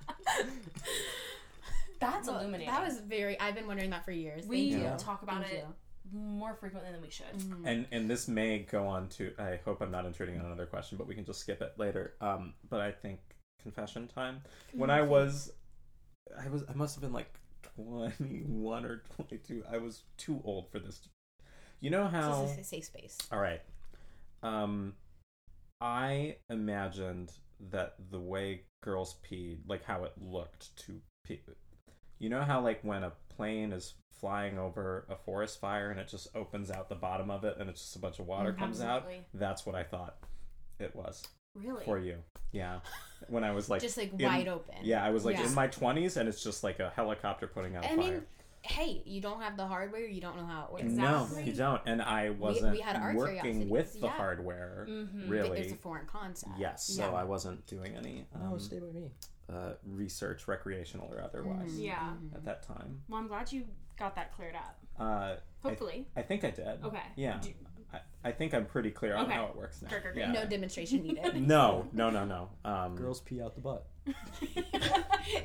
[2.01, 2.73] That's Well, illuminating.
[2.73, 3.41] That was very.
[3.41, 4.47] I've been wondering that for years.
[4.47, 4.91] we Thank you.
[4.99, 5.67] talk about Thank it
[6.13, 7.27] more frequently than we should.
[7.37, 7.63] Mhm.
[7.67, 10.97] and and this may go on to i hope i'm not intruding on another question
[10.99, 13.21] but we can just skip it later um but i think
[13.63, 14.41] confession time
[14.73, 15.53] when i was
[16.39, 17.33] i was i must have been like
[17.77, 21.09] 21 or 22 i was too old for this
[21.81, 23.19] you know how This is a safe space.
[23.33, 23.61] all right
[24.43, 24.95] um
[25.81, 27.33] i imagined
[27.71, 31.41] that the way girls peed like how it looked to pee
[32.19, 36.09] you know how like when a plane is flying over a forest fire and it
[36.09, 38.81] just opens out the bottom of it and it's just a bunch of water comes
[38.81, 40.17] out that's what i thought
[40.79, 41.85] it was Really?
[41.85, 42.17] for you
[42.53, 42.81] yeah
[43.29, 44.75] when i was like Just like in- wide open.
[44.83, 45.47] yeah i was like Yeah.
[45.47, 48.23] in my 20s and it's just like a helicopter putting out a I fire mean,
[48.63, 50.05] hey, you don't have the hardware.
[50.07, 50.85] You don't know how it works.
[50.93, 54.09] no you don't and i wasn't we had our working with the yeah.
[54.11, 55.29] hardware Mhm.
[55.31, 56.53] really It's a foreign concept.
[56.59, 57.13] Yes, so Yeah.
[57.13, 59.11] I wasn't doing any um, oh, stay by me.
[59.51, 61.85] uh, research, recreational or otherwise, Mhm.
[61.85, 62.15] Yeah.
[62.21, 62.35] Mhm.
[62.35, 63.03] at that time.
[63.09, 63.65] Well, I'm glad you
[63.99, 64.79] got that cleared up.
[64.99, 66.07] Uh, Hopefully.
[66.17, 66.67] I think I did.
[66.85, 67.03] Okay.
[67.17, 67.51] Yeah, Do-
[67.93, 69.35] I, I think I'm pretty clear on Okay.
[69.35, 69.89] how it works now.
[69.89, 70.27] Great, great, great.
[70.27, 70.33] Yeah.
[70.33, 71.35] No demonstration needed.
[71.49, 72.51] no, no, no, no.
[72.65, 73.87] Um, Girls pee out the butt.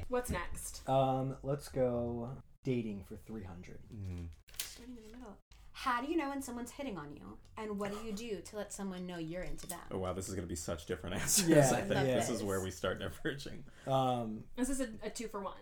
[0.07, 0.87] What's next?
[0.87, 2.29] Um, let's go
[2.63, 3.79] dating for three hundred.
[3.93, 4.27] mm,
[4.61, 5.37] Starting in the middle.
[5.75, 7.37] How do you know when someone's hitting on you?
[7.57, 9.79] And what do you do to let someone know you're into them?
[9.91, 11.49] Oh wow, this is gonna be such different answers.
[11.49, 12.37] Yeah, I think love this this.
[12.37, 13.63] is where we start diverging.
[13.87, 15.53] Um, This is a, a two for one.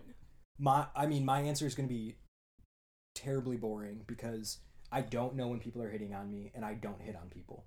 [0.59, 2.15] my I mean, my answer is going to be
[3.15, 4.59] terribly boring because
[4.91, 7.65] I don't know when people are hitting on me, and I don't hit on people.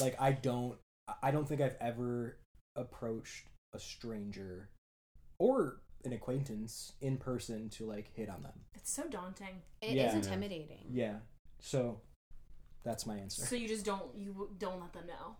[0.00, 0.78] Like I don't.
[1.22, 2.38] I don't think I've ever
[2.76, 4.70] approached a stranger
[5.38, 8.52] or an acquaintance in person to like hit on them.
[8.74, 9.62] It's so daunting.
[9.80, 10.14] It is Yeah.
[10.16, 10.86] intimidating.
[10.90, 11.16] Yeah.
[11.60, 12.00] So
[12.84, 13.42] that's my answer.
[13.44, 15.36] So you just don't you don't let them know.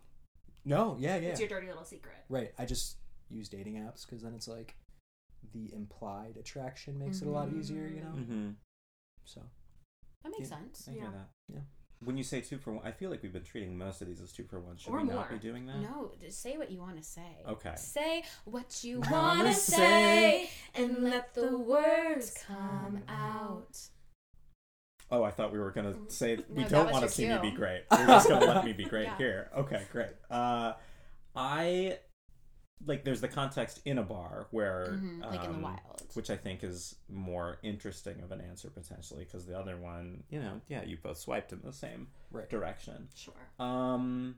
[0.65, 1.29] No, yeah, yeah.
[1.29, 2.15] It's your dirty little secret.
[2.29, 2.53] Right.
[2.57, 2.97] I just
[3.29, 4.75] use dating apps because then it's like
[5.53, 8.13] the implied attraction makes it a lot easier, you know?
[8.15, 8.49] Mm-hmm.
[9.25, 9.41] So,
[10.23, 10.57] That makes Yeah.
[10.57, 10.87] sense.
[10.87, 11.09] I hear Yeah.
[11.11, 11.29] that.
[11.49, 11.59] Yeah.
[11.99, 14.19] When you say two for one, I feel like we've been treating most of these
[14.21, 14.77] as two for one.
[14.77, 15.27] Should Or we not more.
[15.29, 15.77] be doing that?
[15.77, 17.37] No, just say what you want to say.
[17.47, 17.73] Okay.
[17.75, 23.79] Say what you Wanna say say and let the words come out.
[25.11, 26.67] Oh, I thought we were gonna say we Mm-hmm.
[26.73, 27.83] don't want to your see me be great.
[27.91, 29.17] We're just gonna let me be great Yeah.
[29.17, 29.51] here.
[29.55, 30.11] Okay, great.
[30.29, 30.73] Uh,
[31.35, 31.99] I
[32.85, 33.03] like.
[33.03, 36.03] There's the context in a bar where, Mhm, like in the um, wild.
[36.13, 40.39] which I think is more interesting of an answer potentially because the other one, you
[40.39, 42.49] know, yeah, you both swiped in the same right.
[42.49, 43.09] direction.
[43.15, 43.33] Sure.
[43.59, 44.35] Um,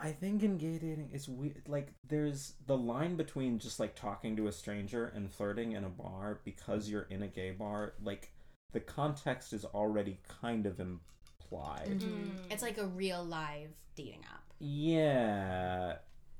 [0.00, 1.62] I think in gay dating it's weird.
[1.68, 5.88] Like, there's the line between just like talking to a stranger and flirting in a
[5.88, 7.94] bar because you're in a gay bar.
[8.02, 8.30] Like,
[8.72, 12.00] the context is already kind of implied.
[12.00, 12.30] Mhm.
[12.30, 12.52] Mm.
[12.52, 14.44] It's like a real live dating app.
[14.60, 15.98] Yeah,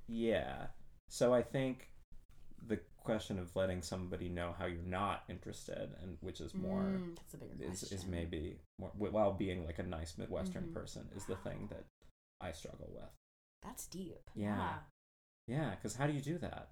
[0.09, 0.67] yeah.
[1.11, 1.91] So I think
[2.67, 7.17] the question of letting somebody know how you're not interested, and which is more Mm,
[7.17, 7.99] that's a bigger is question.
[7.99, 10.75] is maybe more while being like a nice Midwestern Mhm.
[10.75, 11.85] person is the thing that
[12.41, 13.11] I struggle with.
[13.63, 14.31] That's deep.
[14.35, 14.81] Yeah.
[15.47, 16.69] Yeah, because how do you do that?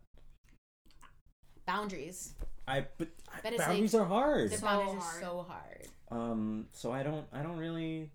[1.67, 2.35] Boundaries.
[2.69, 3.09] I but,
[3.43, 4.51] But it's boundaries like- are hard.
[4.51, 5.17] The So boundaries hard.
[5.17, 5.89] are so hard.
[6.11, 8.13] Um, so I don't I don't really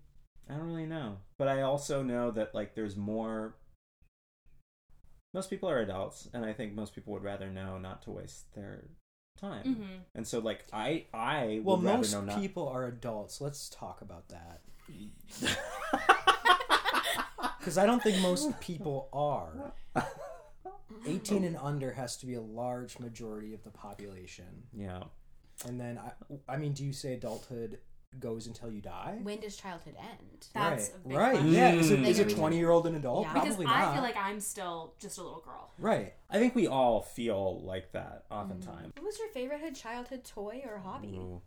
[0.48, 1.18] I don't really know.
[1.38, 3.56] But I also know that like there's more.
[5.34, 8.54] Most people are adults, and I think most people would rather know not to waste
[8.54, 8.84] their
[9.40, 9.64] time.
[9.64, 9.92] Mm-hmm.
[10.14, 12.40] And so like I I Well, would rather most know not.
[12.40, 13.40] people are adults.
[13.40, 14.60] Let's talk about that.
[17.58, 19.72] Because I don't think most people are.
[21.06, 24.64] 18 and under has to be a large majority of the population.
[24.76, 25.04] yeah.
[25.64, 27.78] And then, I, I mean, do you say adulthood
[28.20, 29.18] goes until you die?
[29.22, 30.48] When does childhood end?
[30.54, 30.96] That's right.
[31.04, 31.30] a big right.
[31.32, 31.52] question.
[31.52, 31.72] Yeah.
[31.72, 32.06] Is, it, Mm.
[32.06, 33.26] is a 20 year old an adult?
[33.26, 33.32] Yeah.
[33.34, 35.70] Because Probably I feel like I'm still just a little girl.
[35.78, 36.14] Right.
[36.30, 38.92] I think we all feel like that oftentimes.
[38.96, 41.16] What was your favorite childhood toy or hobby?
[41.16, 41.40] Ooh.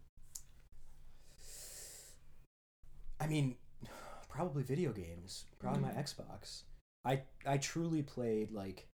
[3.20, 3.56] I mean,
[4.30, 5.46] probably video games.
[5.60, 6.64] Probably my Xbox.
[7.06, 8.88] I I truly played like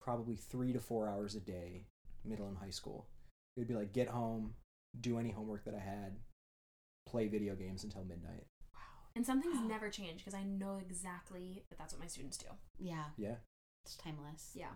[0.00, 1.86] probably three to four hours a day,
[2.24, 3.06] middle and high school.
[3.56, 4.54] It would be like get home,
[5.00, 6.16] do any homework that I had,
[7.12, 8.46] play video games until midnight.
[8.74, 8.80] Wow.
[9.14, 12.46] And some things never change because I know exactly that that's what my students do.
[12.78, 13.34] Yeah, Yeah.
[13.84, 14.50] it's timeless.
[14.54, 14.72] Yeah.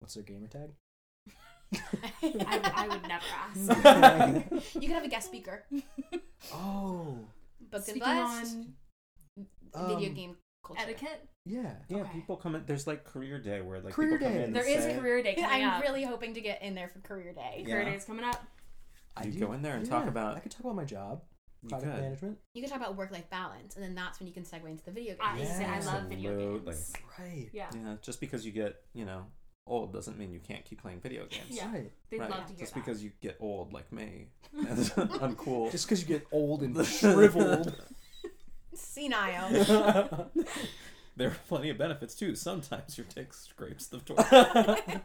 [0.00, 0.70] What's their gamer tag?
[2.22, 4.74] I, I would never ask.
[4.74, 5.64] you could have a guest speaker.
[6.54, 7.18] Oh.
[7.60, 8.56] Book and Speaking blast.
[9.74, 10.80] on video Um, game culture.
[10.82, 11.74] etiquette, Yeah.
[11.90, 12.10] Yeah, Okay.
[12.14, 12.64] people come in.
[12.66, 14.44] There's like career day where like Career people come day.
[14.44, 14.52] in.
[14.54, 15.82] there and is say, career day coming I'm up.
[15.82, 17.56] really hoping to get in there for career day.
[17.66, 17.74] Yeah.
[17.74, 18.42] Career day is coming up.
[19.16, 21.22] I You do- go in there and talk about- I could talk about my job,
[21.62, 22.00] You product could.
[22.02, 22.38] management.
[22.54, 24.84] You can talk about work life balance, and then that's when you can segue into
[24.84, 25.22] the video game.
[25.22, 25.80] I, Yeah.
[25.80, 26.92] I love video games.
[27.18, 27.50] Right.
[27.52, 27.70] Yeah.
[27.74, 29.26] Yeah, just because you get you know
[29.66, 31.44] old doesn't mean you can't keep playing video games.
[31.50, 31.72] Yeah.
[31.72, 31.92] Right.
[32.08, 32.30] They'd Right.
[32.30, 32.80] love to hear Just that.
[32.84, 35.70] because you get old like me, that's uncool.
[35.70, 37.74] Just because you get old and shriveled.
[38.74, 40.30] Senile.
[41.16, 42.34] there are plenty of benefits too.
[42.34, 45.02] Sometimes your dick scrapes the toilet.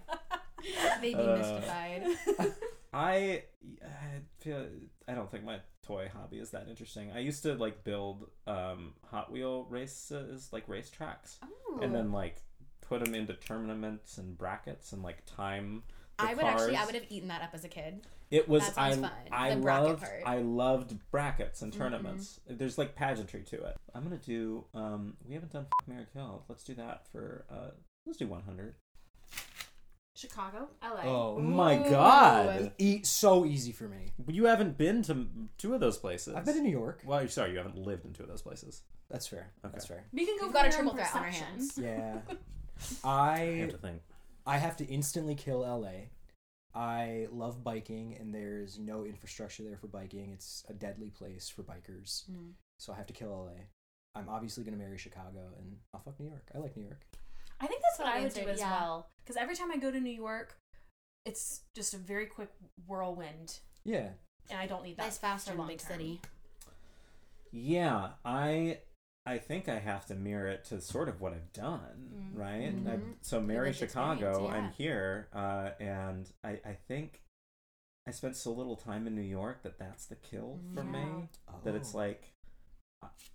[1.02, 2.54] They Uh, demystified.
[2.96, 3.44] I,
[3.84, 4.66] I feel
[5.08, 7.12] I don't think my toy hobby is that interesting.
[7.12, 11.80] I used to like build um, Hot Wheel races, like race tracks, Oh.
[11.82, 12.42] and then like
[12.82, 15.84] put them into tournaments and brackets and like time.
[16.18, 18.08] I would actually, I would have eaten that up as a kid.
[18.32, 19.12] It was I fun.
[19.32, 20.06] I The loved.
[20.26, 21.78] I loved brackets and Mhm.
[21.78, 22.40] tournaments.
[22.48, 23.76] There's like pageantry to it.
[23.94, 26.46] I'm gonna do um we haven't done Mary Kill.
[26.48, 27.72] Let's do that for uh
[28.06, 28.76] let's do 100.
[30.16, 31.02] Chicago, LA.
[31.04, 31.40] Oh.
[31.40, 32.72] my god.
[32.78, 34.14] Eat so easy for me.
[34.28, 36.34] You haven't been to two of those places.
[36.34, 37.02] I've been to New York.
[37.06, 38.82] Well, you're sorry, you haven't lived in two of those places.
[39.10, 39.52] That's fair.
[39.64, 39.74] Okay.
[39.74, 40.06] That's fair.
[40.14, 41.78] We can go We've got a triple threat on our hands.
[41.78, 42.20] Yeah.
[43.04, 44.02] I I have to think.
[44.46, 46.08] I have to instantly kill LA.
[46.74, 50.32] I love biking and there's no infrastructure there for biking.
[50.32, 52.30] It's a deadly place for bikers.
[52.30, 52.52] Mm.
[52.78, 53.64] So I have to kill LA.
[54.14, 56.48] I'm obviously going to marry Chicago and I'll fuck New York.
[56.54, 57.06] I like New York.
[57.60, 58.72] I think that's what Solid I would do as yeah.
[58.72, 59.10] well.
[59.24, 60.58] Because every time I go to New York,
[61.26, 62.50] it's just a very quick
[62.88, 64.10] whirlwind, Yeah.
[64.50, 65.04] and I don't need that.
[65.04, 65.92] Nice faster for in the long big term.
[65.92, 66.22] city.
[67.52, 68.80] Yeah, I
[69.28, 72.38] I think I have to mirror it to sort of what I've done, Mm.
[72.38, 72.76] right?
[72.76, 73.14] Mhm.
[73.14, 77.24] I, so marry Chicago, experience, I'm here, uh, and I I think
[78.08, 80.92] I spent so little time in New York that that's the kill for Yeah.
[80.92, 81.30] me.
[81.64, 82.00] That it's Oh.
[82.00, 82.35] like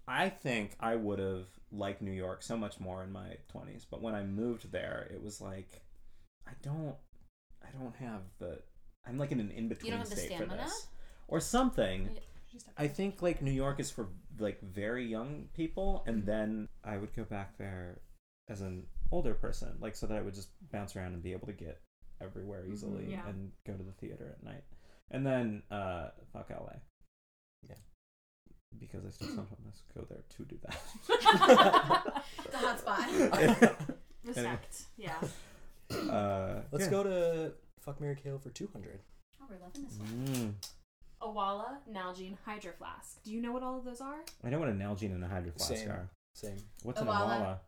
[0.09, 4.03] I think I would have liked New York so much more in my 20s, but
[4.03, 5.83] when I moved there, it was like
[6.47, 6.97] I don't
[7.63, 8.59] I don't have the.
[9.07, 10.89] I'm like in an in between have the state for this,
[11.29, 12.11] or something.
[12.77, 17.15] I think like New York is for like very young people, and then I would
[17.15, 18.01] go back there
[18.49, 21.47] as an older person, like so that I would just bounce around and be able
[21.47, 21.81] to get
[22.21, 23.27] everywhere easily Yeah.
[23.29, 24.65] and go to the theater at night,
[25.11, 26.75] and then uh, fuck LA.
[27.69, 27.77] Yeah.
[28.79, 30.79] Because I still sometimes go there to do that.
[32.45, 33.77] It's a hot spot.
[34.25, 34.83] Respect.
[34.97, 35.15] Yeah.
[36.11, 36.91] uh, Let's yeah.
[36.91, 39.01] go to Fuck Mary Kill for 200.
[39.41, 40.27] Oh, we're loving this one.
[40.27, 40.53] Mm.
[41.23, 43.23] Owala, Nalgene, Hydro Flask.
[43.25, 44.21] Do you know what all of those are?
[44.45, 45.89] I know what a Nalgene and a Hydro Flask Same.
[45.91, 46.09] are.
[46.35, 46.57] Same.
[46.83, 47.59] What's an Owala.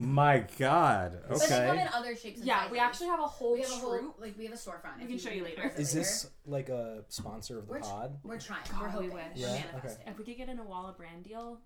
[0.00, 0.06] Owala?
[0.08, 1.18] My God.
[1.28, 1.82] But they come Okay.
[1.82, 2.72] in other shapes and Yeah, sizes.
[2.72, 4.98] we actually have a whole we have a whole like we have a storefront.
[5.00, 5.62] We can show you later.
[5.62, 6.00] browse it Is later.
[6.06, 8.18] this like a sponsor of the We're tr- pod?
[8.24, 8.62] We're trying.
[8.70, 9.12] God, we're we hoping.
[9.12, 9.24] wish.
[9.36, 9.64] We're Yeah?
[9.72, 10.06] manifesting.
[10.08, 11.60] If we could get an Owala brand deal,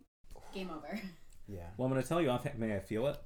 [0.52, 1.00] Game over.
[1.48, 1.68] Yeah.
[1.76, 2.46] Well, I'm going to tell you off.
[2.56, 3.18] May I feel it?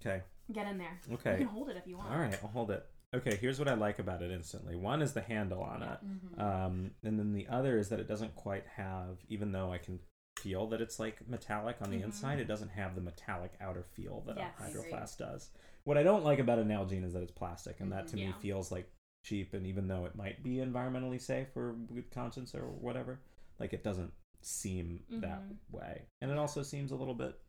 [0.00, 0.22] Okay.
[0.52, 0.98] get in there.
[1.08, 1.38] You Okay.
[1.38, 2.12] can hold it if you want.
[2.12, 2.38] All right.
[2.42, 2.86] I'll hold it.
[3.12, 3.34] Okay.
[3.36, 4.76] Here's what I like about it instantly.
[4.76, 5.98] One is the handle on it.
[6.04, 6.40] Mm-hmm.
[6.40, 9.98] Um, and then the other is that it doesn't quite have, even though I can
[10.38, 12.04] feel that it's like metallic on the Mhm.
[12.04, 14.54] inside, it doesn't have the metallic outer feel that Yes.
[14.58, 14.82] a I Hydro.
[14.82, 15.50] Flask does.
[15.84, 18.20] What I don't like about a Nalgene is that it's plastic, and that to Mhm.
[18.20, 18.90] me feels like
[19.24, 19.54] cheap.
[19.54, 23.20] And even though it might be environmentally safe or good conscience or whatever,
[23.58, 25.58] like it doesn't seem that Mhm.
[25.70, 26.06] way.
[26.20, 27.40] And it also seems a little bit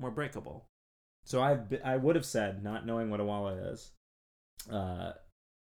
[0.00, 0.66] more breakable.
[1.24, 3.92] So I I would have said, not knowing what Owala is,
[4.70, 5.14] uh,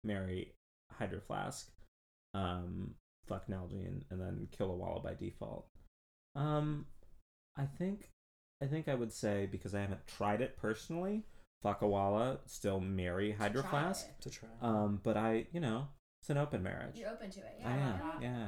[0.04, 0.54] marry
[0.92, 1.72] Hydro Flask,
[2.34, 5.68] um, fuck Nalgene, and then kill Owala by default.
[6.36, 6.86] Um,
[7.58, 8.10] I think
[8.62, 11.24] I think I would say because I haven't tried it personally,
[11.62, 14.08] fuck Owala, still marry Hydro Try Flask.
[14.08, 14.22] it.
[14.22, 14.50] To try.
[14.62, 15.88] Um, but I, you know,
[16.22, 16.96] it's an open marriage.
[16.96, 17.58] You're open to it.
[17.60, 17.68] Yeah.
[17.68, 18.22] I am, not?
[18.22, 18.48] yeah.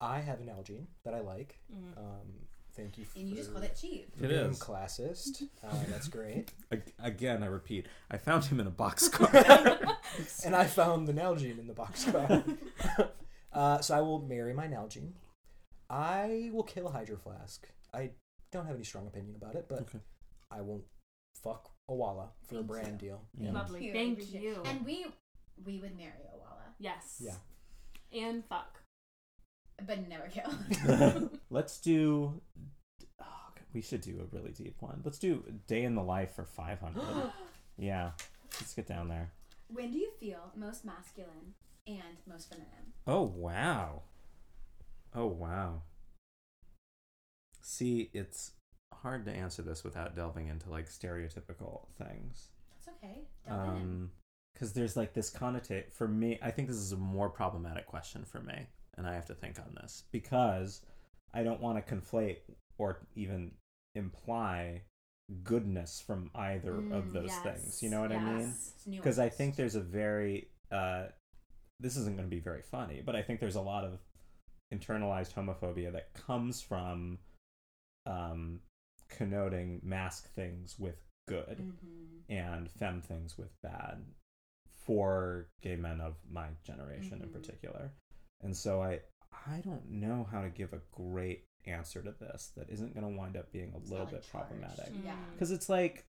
[0.00, 1.58] I have an Nalgene that I like.
[1.72, 1.98] Mm.
[1.98, 2.28] Um,
[2.74, 4.10] thank you for And you just called it cheap.
[4.20, 5.42] It being classist.
[5.64, 6.50] Uh, that's great.
[6.72, 9.94] Ag- Again, I repeat, I found him in a boxcar.
[10.44, 12.58] and I found the Nalgene in the boxcar.
[13.52, 15.12] uh, so I will marry my Nalgene.
[15.92, 17.68] I will kill a Hydro Flask.
[17.92, 18.10] I
[18.50, 19.98] don't have any strong opinion about it, but Okay.
[20.50, 20.84] I won't
[21.42, 23.08] fuck Owala for a Thank brand you.
[23.08, 23.22] deal.
[23.38, 23.52] Yeah.
[23.52, 23.80] Lovely.
[23.80, 24.62] Cute, Thank appreciate you.
[24.64, 25.06] And we
[25.64, 27.20] we would marry Owala, yes.
[27.22, 27.36] Yeah.
[28.18, 28.80] And fuck.
[29.86, 31.30] but never kill.
[31.50, 32.40] Let's do.
[33.20, 33.24] Oh,
[33.54, 35.02] God, we should do a really deep one.
[35.04, 37.02] Let's do day in the life for 500.
[37.78, 38.10] yeah.
[38.60, 39.30] Let's get down there.
[39.68, 41.54] when do you feel most masculine
[41.86, 42.92] and most feminine?
[43.06, 44.02] Oh, wow.
[45.14, 45.82] Oh, wow.
[47.60, 48.52] See, it's
[48.92, 52.48] hard to answer this without delving into like stereotypical things.
[52.70, 53.20] That's okay.
[53.46, 53.72] Delve in.
[53.82, 54.10] Um,
[54.54, 56.38] because there's like this connotate for me.
[56.42, 58.66] I think this is a more problematic question for me,
[58.98, 60.82] and I have to think on this because
[61.32, 62.36] I don't want to conflate
[62.78, 63.52] or even
[63.94, 64.82] imply
[65.42, 67.42] goodness from either of Mm, those Yes.
[67.42, 67.82] things.
[67.82, 68.48] You know what I mean?
[68.48, 68.72] Yes.
[68.76, 68.96] It's nuanced.
[68.96, 71.06] Because I think there's a very uh,
[71.80, 73.98] this isn't going to be very funny, but I think there's a lot of
[74.72, 77.18] internalized homophobia that comes from
[78.06, 78.60] um,
[79.08, 80.96] connoting mask things with
[81.28, 82.22] good Mhm.
[82.28, 84.04] and femme things with bad
[84.84, 87.32] for gay men of my generation in Mhm.
[87.32, 87.92] particular.
[88.40, 89.00] And so I
[89.46, 93.16] I don't know how to give a great answer to this that isn't going to
[93.16, 94.84] wind up being a It's little not, like, bit problematic.
[94.86, 95.04] charged.
[95.04, 95.14] Yeah.
[95.16, 95.38] Mm.
[95.38, 96.04] Cuz it's like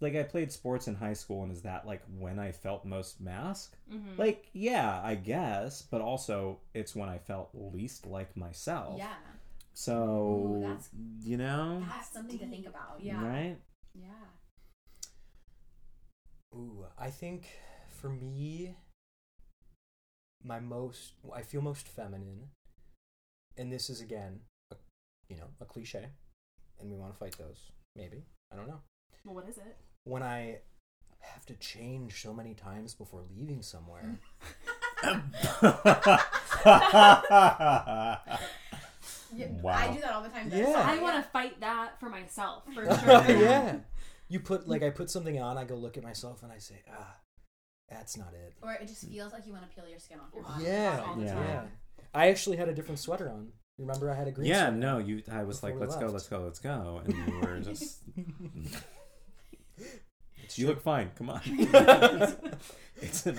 [0.00, 3.20] like I played sports in high school and is that like when I felt most
[3.20, 3.76] mask?
[3.90, 4.16] Mhm.
[4.18, 8.98] Like yeah, I guess, but also it's when I felt least like myself.
[8.98, 9.14] Yeah.
[9.74, 10.90] So Ooh, that's-
[11.22, 13.00] you know, That's something to think about.
[13.00, 13.22] Yeah.
[13.24, 13.56] right?
[13.94, 14.26] Yeah.
[16.54, 17.46] Ooh, I think
[17.90, 18.74] for me,
[20.42, 22.48] my most, I feel most feminine,
[23.56, 24.40] and this is again,
[24.72, 24.76] a,
[25.28, 26.08] you know, a cliche,
[26.80, 27.70] and we want to fight those.
[27.96, 28.80] Maybe I don't know.
[29.24, 29.76] well, what is it?
[30.08, 30.60] When I
[31.20, 34.18] have to change so many times before leaving somewhere,
[39.30, 39.72] Yeah, Wow.
[39.74, 40.48] I do that all the time.
[40.48, 40.56] though.
[40.56, 40.72] Yeah.
[40.72, 43.36] So, I want to fight that for myself for sure.
[43.36, 43.76] yeah,
[44.28, 46.76] you put like I put something on, I go look at myself, and I say,
[46.90, 47.16] ah,
[47.90, 48.54] that's not it.
[48.62, 50.64] Or it just feels like you want to peel your skin off your body.
[50.64, 51.34] Yeah, all the Yeah.
[51.34, 51.70] time.
[52.14, 53.48] I actually had a different sweater on.
[53.78, 54.48] Remember, I had a green.
[54.48, 55.22] yeah, sweater no, you.
[55.30, 56.14] I was Before like, we let's go, left.
[56.14, 58.00] let's go, let's go, and you were just.
[60.48, 60.74] It's you true.
[60.74, 61.10] look fine.
[61.14, 61.42] Come on.
[63.02, 63.38] it's an,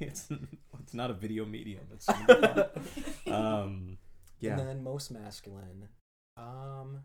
[0.00, 0.48] it's an,
[0.82, 1.86] it's not a video medium.
[1.92, 2.08] It's
[3.28, 3.98] um,
[4.40, 4.58] yeah.
[4.58, 5.86] And then most masculine.
[6.36, 7.02] Um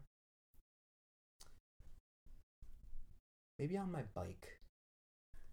[3.60, 4.58] maybe on my bike.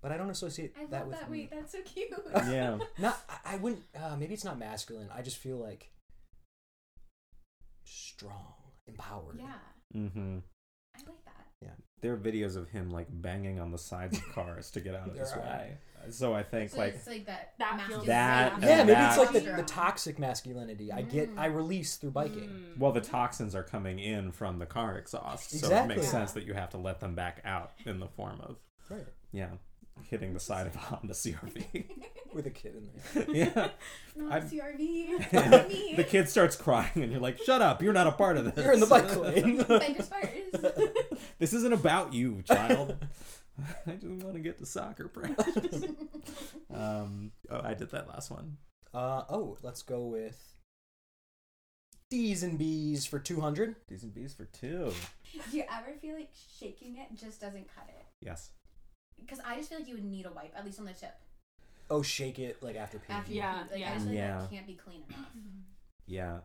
[0.00, 1.30] But I don't associate I that love with that.
[1.30, 1.40] me.
[1.40, 2.08] Wait, that's so cute.
[2.34, 2.78] yeah.
[2.98, 5.10] Not I, I wouldn't uh, maybe it's not masculine.
[5.14, 5.90] I just feel like
[7.84, 8.54] strong,
[8.86, 9.38] empowered.
[9.38, 9.58] yeah.
[10.00, 10.38] Mm-hmm.
[11.62, 11.82] I like that.
[12.02, 15.08] There are videos of him like banging on the sides of cars to get out
[15.08, 15.78] of his way.
[16.10, 17.54] So I think So like it's like that.
[17.58, 18.62] That masculine feels That- side.
[18.62, 21.38] and Yeah, maybe it's like the, the toxic masculinity I get, Mm.
[21.38, 22.48] I release through biking.
[22.48, 22.78] Mm.
[22.78, 25.50] well the toxins are coming in from the car exhaust.
[25.50, 25.96] So it Exactly.
[25.96, 28.56] makes sense that you have to let them back out in the form of
[28.88, 29.06] Right.
[29.32, 29.48] yeah,
[30.08, 31.86] hitting the side of a Honda CRV.
[32.32, 33.26] With a kid in there.
[33.34, 33.68] yeah.
[34.14, 35.32] Not I'm- CRV.
[35.32, 35.94] Not me.
[35.96, 37.82] the kid starts crying and you're like, "Shut up.
[37.82, 39.64] You're not a part of this." You're in the bike lane.
[39.64, 40.66] Fingers first.
[41.38, 42.96] This isn't about you, child.
[43.86, 45.84] I just want to get to soccer practice.
[46.74, 48.58] um, oh, I did that last one.
[48.92, 50.38] Uh, oh, let's go with
[52.10, 53.76] D's and B's for 200.
[53.88, 54.92] D's and B's for two.
[55.50, 58.04] Do you ever feel like shaking it just doesn't cut it?
[58.20, 58.50] Yes.
[59.18, 61.14] Because I just feel like you would need a wipe, at least on the tip.
[61.88, 63.10] Oh, shake it like after peeing.
[63.14, 63.64] After you Yeah.
[63.70, 63.90] Like, yeah.
[63.90, 64.38] I just feel like Yeah.
[64.38, 65.28] that can't be clean enough.
[66.06, 66.38] Yeah.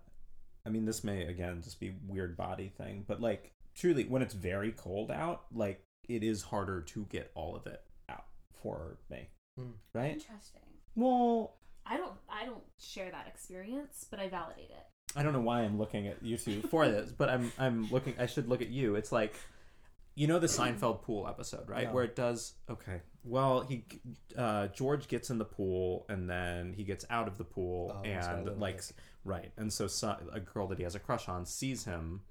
[0.66, 3.52] I mean, this may again just be weird body thing, but like
[3.82, 7.82] truly, when it's very cold out, like it is harder to get all of it
[8.10, 8.26] out
[8.62, 9.30] for me.
[9.60, 9.74] Mm.
[9.94, 10.14] Right?
[10.14, 10.62] Interesting.
[10.96, 14.86] Well, I don't I don't share that experience, but I validate it.
[15.16, 18.14] I don't know why I'm looking at you two for this, but I'm I'm looking.
[18.20, 18.96] I should look at you.
[18.96, 19.36] It's like,
[20.16, 21.88] you know, the Seinfeld pool episode, right?
[21.88, 21.94] No.
[21.94, 22.54] Where it does.
[22.70, 23.02] Okay.
[23.24, 23.86] Well, he
[24.38, 28.02] uh, George gets in the pool and then he gets out of the pool Oh,
[28.04, 28.82] he's got a and little like
[29.26, 32.22] right, and so, so a girl that he has a crush on sees him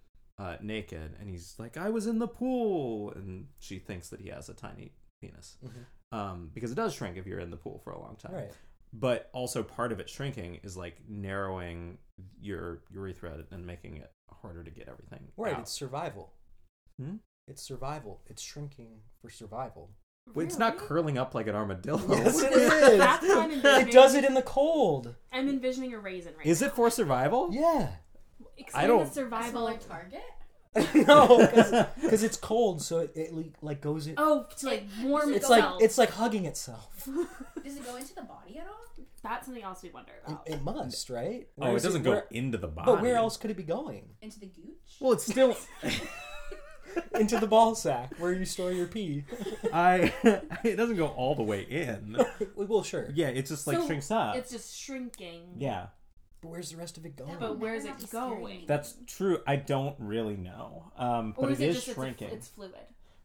[0.41, 4.29] uh, naked and he's like, "I was in the pool," and she thinks that he
[4.31, 5.59] has a tiny penis.
[5.65, 6.17] Mhm.
[6.17, 8.53] Um, because it does shrink if you're in the pool for a long time Right.
[8.93, 11.99] but also part of it shrinking is like narrowing
[12.41, 14.11] your urethra and making it
[14.43, 15.55] harder to get everything Right.
[15.55, 15.61] out.
[15.61, 16.33] It's survival.
[16.99, 17.17] Hmm?
[17.47, 18.23] It's survival.
[18.27, 19.91] It's shrinking for survival.
[20.35, 21.99] Well, it's not curling up like an armadillo.
[22.09, 25.15] Yes, it That's what I'm it does it in the cold.
[25.33, 26.69] I'm envisioning a raisin right is now.
[26.69, 27.49] it for survival?
[27.53, 27.97] Yeah.
[28.59, 29.51] Explain I don't- the A survival.
[29.51, 30.23] smaller target?
[31.09, 31.39] no,
[32.01, 34.15] because it's cold, so it, it like- like goes in.
[34.17, 35.75] Oh, to like warm it's itself.
[35.75, 37.05] like it's like hugging itself.
[37.65, 39.05] Does it go into the body at all?
[39.23, 40.49] That's something else we wonder It, about.
[40.49, 41.47] it must, right?
[41.61, 42.87] Oh, it doesn't go where- into the body.
[42.87, 44.11] But where else could it be going?
[44.23, 44.97] Into the gooch?
[45.01, 45.57] Well, it's still.
[47.15, 49.25] Into the ball sack where you store your pee.
[49.73, 50.13] I.
[50.65, 52.17] it doesn't go all the way in.
[52.57, 53.11] well, sure.
[53.15, 54.35] Yeah, it just like So, shrinks up.
[54.37, 55.43] It's just shrinking.
[55.59, 55.87] yeah,
[56.41, 57.37] But where's the rest of it going?
[57.39, 58.65] But where's it not be scary going?
[58.67, 59.39] that's true.
[59.47, 60.91] I don't really know.
[60.97, 62.29] Um, Or but is it it is just shrinking.
[62.29, 62.75] It's, a, it's fluid.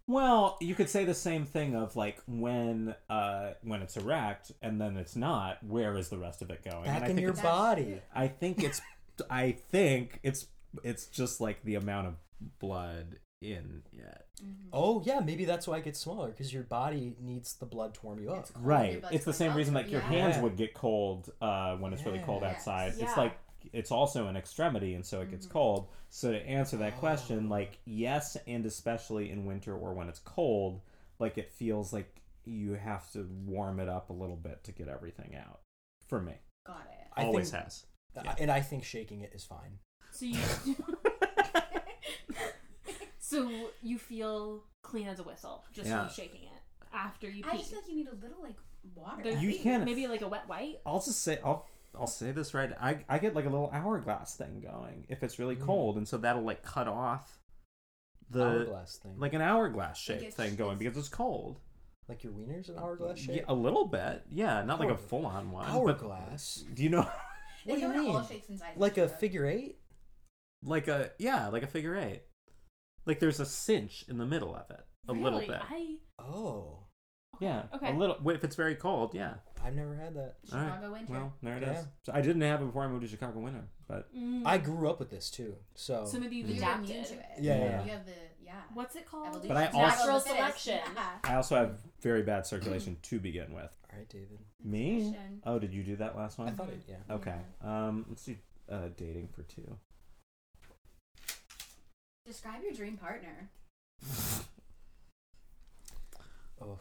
[0.08, 4.80] Well, you could say the same thing of like when uh when it's erect and
[4.80, 5.64] then it's not.
[5.64, 6.86] Where is the rest of it going?
[6.86, 8.02] And Back I in think your body.
[8.14, 8.82] I think it's
[9.30, 10.46] I think it's
[10.84, 12.16] it's just like the amount of
[12.60, 14.26] blood in it.
[14.74, 18.00] Oh yeah, maybe that's why it gets smaller because your body needs the blood to
[18.06, 18.40] warm you up.
[18.50, 19.04] It's Right.
[19.12, 20.08] It's the same up, reason so- like your yeah.
[20.08, 22.56] hands would get cold uh when it's really cold Yes.
[22.58, 22.94] outside.
[23.00, 23.38] It's like
[23.74, 25.88] it's also an extremity and so it gets cold.
[26.10, 30.82] So to answer that question, like yes and especially in winter or when it's cold,
[31.20, 34.88] like it feels like you have to warm it up a little bit to get
[34.88, 35.62] everything out.
[36.08, 36.34] For me.
[36.68, 37.08] Got it.
[37.16, 37.86] I Always think- has.
[38.40, 39.80] And I think shaking it is fine.
[40.12, 40.40] So you.
[43.36, 46.06] so you feel clean as a whistle just Yeah.
[46.08, 46.62] from shaking it
[46.94, 47.58] after you I pee.
[47.58, 48.56] just feel like you need a little like
[48.96, 49.24] water.
[49.24, 50.82] There's You can- maybe like a wet wipe.
[50.86, 51.66] I'll just say I'll
[51.98, 52.72] I'll say this right.
[52.80, 55.66] I I get like a little hourglass thing going if it's really Mm.
[55.66, 57.40] cold, and so that'll like cut off
[58.30, 59.18] the hourglass thing.
[59.20, 61.60] like an hourglass shaped it's- thing going because it's cold.
[62.08, 63.46] Like your wiener's an hourglass Yeah, shape.
[63.48, 64.24] a little bit.
[64.30, 65.66] Yeah, not like a full on one.
[65.66, 66.64] but- Hourglass.
[66.74, 67.02] do you know
[67.66, 68.28] What do you come all mean?
[68.28, 68.78] shapes and sizes.
[68.80, 69.80] Like a figure eight.
[70.64, 72.24] like a yeah like a figure eight?
[73.06, 75.52] Like there's a cinch in the middle of it, a little bit.
[75.70, 76.80] I Oh,
[77.42, 77.92] Yeah, Okay.
[77.92, 78.18] a little.
[78.30, 79.36] If it's very cold, yeah.
[79.64, 80.36] I've never had that.
[80.54, 80.68] All right.
[80.68, 81.12] Chicago winter.
[81.12, 81.70] Well, there it is.
[81.70, 81.84] Yeah.
[82.04, 84.44] So I didn't have it before I moved to Chicago winter, but Mm.
[84.46, 85.56] I grew up with this too.
[85.74, 86.90] So, So maybe you've You're adapted.
[86.92, 87.26] immune to it.
[87.40, 88.62] Yeah, yeah, You have the yeah.
[88.74, 89.28] What's it called?
[89.28, 89.48] Evolution.
[89.50, 90.80] But I Survival of Natural selection.
[90.96, 91.10] Yeah.
[91.26, 93.76] I also have very bad circulation to begin with.
[93.92, 94.40] all right, David.
[94.64, 95.16] Me?
[95.46, 96.48] Oh, did you do that last one?
[96.48, 96.84] I thought it.
[96.88, 97.16] Yeah.
[97.16, 97.36] Okay.
[97.62, 98.36] Um, let's do
[98.70, 99.78] uh, dating for two.
[102.26, 103.50] Describe your dream partner.
[106.62, 106.80] Oh,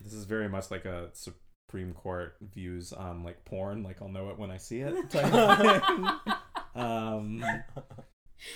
[0.00, 3.82] This is very much like a Supreme Court views on like porn.
[3.82, 4.94] Like I'll know it when I see it.
[5.10, 6.08] type of thing.
[6.82, 7.44] um,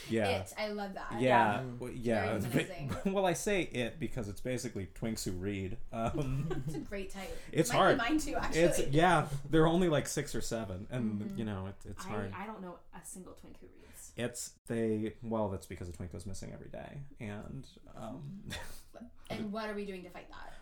[0.09, 0.41] yeah.
[0.41, 0.53] It.
[0.59, 1.21] I love that.
[1.21, 2.39] Yeah, well, yeah.
[2.41, 2.95] Menacing.
[3.13, 5.77] well, I say it because it's basically twinks who read.
[5.93, 7.37] Um, It's a great type.
[7.53, 7.99] It's Might hard.
[7.99, 8.63] Mine too, actually.
[8.63, 11.39] it's yeah, they're only like six or seven, and Mhm.
[11.39, 12.33] you know it, it's hard.
[12.37, 13.96] I, I don't know a single twink who reads.
[14.17, 18.23] It's they well, that's because a twink goes missing every day, and um,
[19.31, 20.55] And what are we doing to fight that?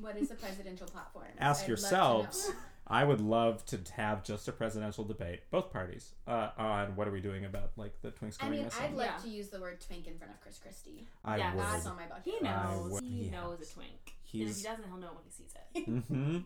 [0.00, 1.26] What is the presidential platform?
[1.38, 2.50] Ask I'd yourselves.
[2.90, 7.10] I would love to have just a presidential debate, both parties, uh, on what are
[7.10, 8.82] we doing about like the twinks I going mean, missing.
[8.84, 9.22] I'd like Yeah.
[9.24, 11.06] to use the word twink in front of Chris Christie.
[11.22, 11.64] I Yeah, would.
[11.64, 12.24] That's on my bucket.
[12.24, 13.00] He knows.
[13.00, 13.32] he yes.
[13.32, 14.14] knows a twink.
[14.32, 15.86] and if he doesn't, he'll know when he sees it.
[15.86, 16.38] mm-hmm.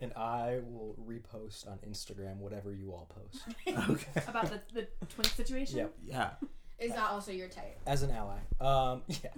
[0.00, 3.42] And I will repost on Instagram whatever you all post.
[3.90, 4.22] Okay.
[4.28, 5.78] About the, the twink situation?
[5.78, 5.94] Yep.
[6.04, 6.30] Yeah.
[6.78, 7.78] Is that also your type?
[7.86, 8.38] As an ally.
[8.60, 9.30] Um, yeah.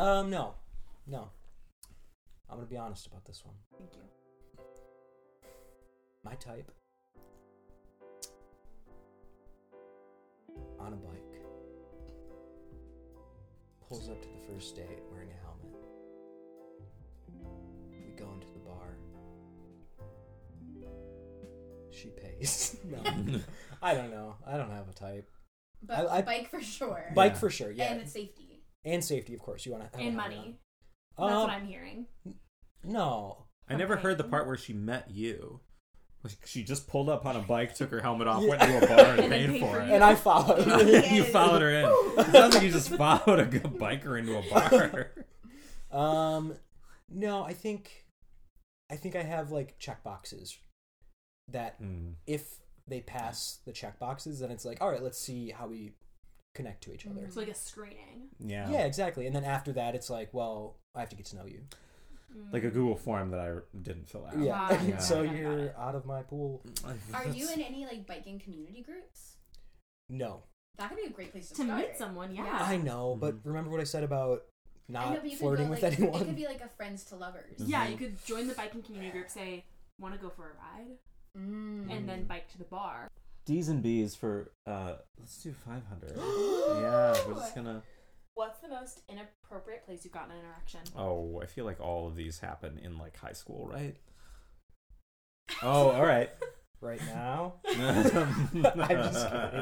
[0.00, 0.54] Um, no.
[1.06, 1.28] No.
[2.50, 3.54] I'm going to be honest about this one.
[3.78, 4.64] Thank you.
[6.24, 6.70] My type.
[10.80, 11.40] On a bike.
[13.88, 15.83] Pulls up to the first date wearing a helmet.
[21.94, 22.76] She pays.
[22.84, 22.98] no.
[23.82, 24.36] I don't know.
[24.46, 25.28] I don't have a type.
[25.82, 27.12] But I- I- bike for sure.
[27.14, 27.38] Bike Yeah.
[27.38, 27.84] for sure, yeah.
[27.84, 28.62] And And, it's safety.
[28.84, 29.64] And safety, of course.
[29.66, 30.58] You want to And money.
[31.18, 32.06] That's Um, what I'm hearing.
[32.82, 33.46] No.
[33.68, 34.02] I never Okay.
[34.02, 35.60] heard the part where she met you.
[36.46, 38.48] She just pulled up on a bike, took her helmet off, Yeah.
[38.48, 39.88] went to a bar, and And paid paid for for it.
[39.88, 39.94] you.
[39.94, 40.66] And I followed.
[41.12, 41.84] you followed her in.
[42.18, 45.12] It sounds like you just followed a good biker into a bar.
[45.90, 46.56] Um,
[47.10, 48.06] no, I think,
[48.90, 50.56] I think I have like check boxes
[51.48, 52.14] that Mm.
[52.26, 55.92] if they pass the check boxes, then it's like, all right, let's see how we
[56.54, 57.20] connect to each other.
[57.20, 57.24] Mhm.
[57.24, 58.28] It's like a screening.
[58.38, 58.70] Yeah.
[58.70, 59.26] Yeah, exactly.
[59.26, 61.66] And then after that, it's like, well, I have to get to know you.
[62.52, 64.38] Like a Google form that I didn't fill out.
[64.38, 64.68] Yeah.
[64.68, 65.02] Got it.
[65.02, 66.62] so Got you're out of my pool.
[67.12, 69.36] Are you in any like biking community groups?
[70.08, 70.42] No,
[70.76, 71.78] That could be a great place to, to start.
[71.80, 72.44] meet someone, yeah.
[72.44, 72.58] Yeah.
[72.64, 74.44] I know, but remember what I said about
[74.88, 76.22] not know, flirting could with like, anyone.
[76.22, 77.58] It could be like a friends to lovers.
[77.58, 77.90] Yeah, Mhm.
[77.92, 79.64] you could join the biking community group, say,
[79.98, 80.98] want to go for a ride,
[81.36, 81.90] Mm.
[81.90, 83.08] and then bike to the bar.
[83.44, 86.12] D's and B's for uh let's do 500.
[86.80, 87.82] yeah, we're just gonna
[88.34, 90.80] What's the most inappropriate place you've gotten an erection?
[90.96, 93.96] Oh, I feel like all of these happen in like high school, right?
[95.62, 96.30] Oh, all right.
[96.80, 97.54] right now.
[97.68, 97.76] I'm
[98.64, 99.60] I'm just kidding.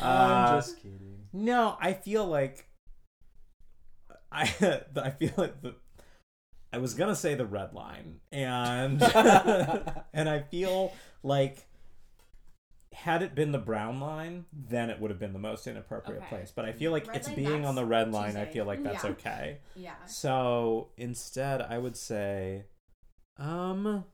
[0.00, 1.18] Uh, I'm just kidding.
[1.32, 2.66] No, I feel like
[4.30, 4.42] I
[4.96, 5.74] I feel like the
[6.72, 9.02] I was gonna say the red line, and
[10.12, 10.92] and I feel
[11.22, 11.66] like
[12.92, 16.28] had it been the brown line, then it would have been the most inappropriate Okay.
[16.28, 16.52] place.
[16.54, 18.36] But I feel like Red it's line, being on the red line.
[18.36, 19.10] I feel like that's Yeah.
[19.10, 19.58] okay.
[19.76, 20.04] Yeah.
[20.06, 22.64] So instead, I would say,
[23.38, 24.04] um,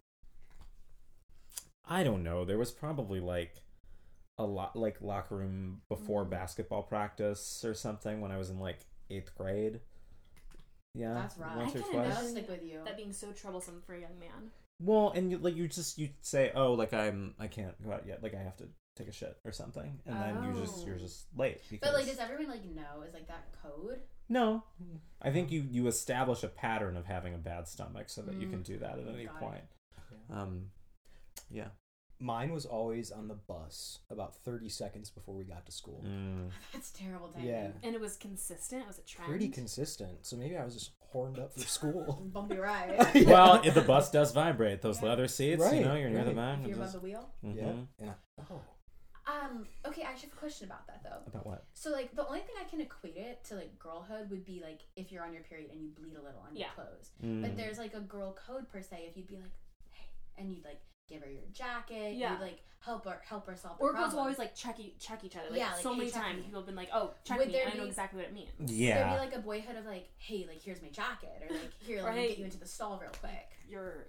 [1.84, 2.44] I don't know.
[2.44, 3.57] There was probably like
[4.38, 6.30] a lot, like locker room before Mhm.
[6.30, 9.80] basketball practice or something when I was in like eighth grade.
[10.97, 11.57] Yeah, That's rough.
[11.57, 12.09] once I or kinda twice.
[12.09, 12.80] know That'll stick with you.
[12.84, 14.51] That being so troublesome for a young man.
[14.80, 18.07] Well, and you, like you just you say, oh, like I'm I can't go out
[18.07, 18.22] yet.
[18.22, 20.86] Like I have to take a shit or something, and then you just Oh.
[20.86, 21.61] you're just late.
[21.70, 21.86] Because...
[21.90, 23.03] But like, does everyone like know?
[23.07, 24.01] Is like that code?
[24.28, 24.64] No,
[25.22, 28.49] I think you you establish a pattern of having a bad stomach so that you
[28.49, 28.51] Mm.
[28.51, 29.38] can do that at any Got it.
[29.40, 29.64] point.
[30.30, 30.70] Um,
[31.51, 31.68] yeah.
[32.19, 36.03] Mine was always on the bus about 30 seconds before we got to school.
[36.07, 36.49] Mm.
[36.73, 37.49] That's terrible timing.
[37.49, 37.69] Yeah.
[37.83, 38.83] And it was consistent.
[38.83, 39.29] It was a trend.
[39.29, 40.25] Pretty consistent.
[40.25, 42.23] So maybe I was just horned up for school.
[42.33, 43.11] Bumpy ride.
[43.14, 43.31] Yeah.
[43.31, 45.09] Well, if the bus does vibrate, those Yeah.
[45.11, 46.55] leather seats, you know, you're near the back.
[46.55, 47.29] if and you're above just- the wheel.
[47.45, 47.57] Mhm.
[47.57, 47.73] Yeah.
[48.01, 48.14] And I,
[48.51, 48.61] oh.
[49.29, 49.67] Um.
[49.85, 51.19] Okay, I actually have a question about that though.
[51.27, 51.64] About what?
[51.75, 54.83] So like, the only thing I can equate it to like girlhood would be like
[54.95, 57.11] if you're on your period and you bleed a little on your clothes.
[57.25, 57.43] Mm.
[57.43, 59.07] But there's like a girl code per se.
[59.11, 59.51] If you'd be like,
[59.91, 60.07] hey,
[60.39, 62.14] and you'd like give her your jacket.
[62.14, 62.32] Yeah.
[62.32, 64.20] You'd like help her help her solve the Or girls problem.
[64.20, 65.46] always like check e- check each other.
[65.50, 66.42] Like, Yeah, like, so hey, many times me.
[66.44, 68.34] people have been like, "Oh, check Would me," there and I know exactly what it
[68.34, 68.50] means.
[68.59, 68.94] Yeah.
[68.98, 69.14] There'd yeah.
[69.14, 72.14] be like a boyhood of like, hey, like here's my jacket, or like here, let
[72.14, 73.50] me hey, get you into the stall real quick.
[73.68, 74.07] You're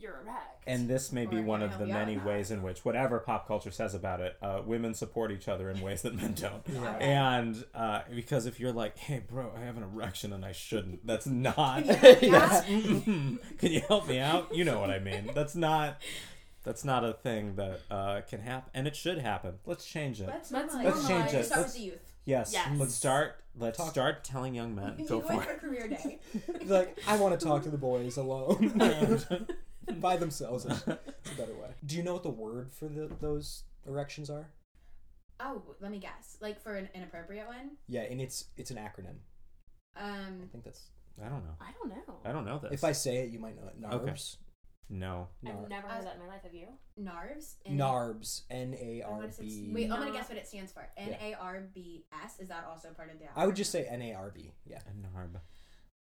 [0.00, 0.62] you're erect.
[0.68, 2.84] And this may be Or one of the help you out many ways in which,
[2.84, 6.34] whatever pop culture says about it, uh, women support each other in ways that men
[6.34, 6.62] don't.
[6.72, 6.96] Yeah.
[7.00, 11.04] And uh, because if you're like, hey, bro, I have an erection and I shouldn't,
[11.04, 11.84] that's not.
[11.86, 12.30] Yeah, yeah.
[12.30, 14.54] that's, "Mhm, Can you help me out?
[14.54, 15.30] You know what I mean.
[15.34, 16.00] That's not.
[16.68, 19.54] That's not a thing that uh, can happen, and it should happen.
[19.64, 20.26] Let's change it.
[20.28, 21.44] Let's, Let's normalize Let's change it.
[21.46, 22.12] Start Let's- with the youth.
[22.26, 22.68] yes, Yes.
[22.78, 23.42] let's start.
[23.56, 25.02] Let's Talk- start telling young men.
[25.08, 26.18] Go went for for career day.
[26.66, 28.72] like, I want to talk to the boys alone.
[29.88, 30.00] it.
[30.00, 30.66] By themselves.
[30.66, 30.98] It's a
[31.38, 31.70] better way.
[31.86, 34.50] Do you know what the word for the, those erections are?
[35.40, 36.36] Oh, let me guess.
[36.42, 37.78] Like for an inappropriate one.
[37.88, 39.16] Yeah, and it's it's an acronym.
[39.96, 40.82] Um, I think that's.
[41.24, 41.54] I don't know.
[41.62, 42.14] I don't know.
[42.26, 42.72] I don't know this.
[42.72, 43.94] If I say it, you might know it.
[43.94, 44.14] Okay.
[44.90, 45.26] Narbs.
[45.42, 45.50] no.
[45.62, 46.42] I've never Uh, heard that in my life.
[46.44, 46.68] Have you?
[46.98, 47.56] NARBs.
[47.68, 48.42] Narbs.
[48.50, 50.88] N A I'm R gonna say- Wait, I'm gonna guess what it stands for.
[50.96, 52.38] N A R B S.
[52.40, 53.26] Is that also part of the?
[53.36, 54.52] I would just say N A R B.
[54.64, 54.78] Yeah.
[54.86, 55.40] A narb.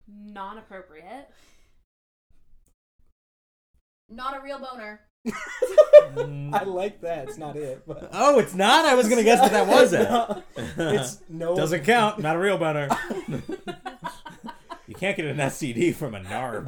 [0.07, 1.29] Non-appropriate.
[4.09, 4.99] not a real boner.
[6.53, 7.29] I like that.
[7.29, 8.86] It's not it, but Oh, it's not.
[8.86, 10.09] I was gonna guess that that was it.
[10.09, 10.43] No,
[10.91, 11.55] it's no.
[11.55, 12.19] Doesn't count.
[12.19, 12.89] Not a real boner.
[14.88, 16.65] you can't get an STD from a narb.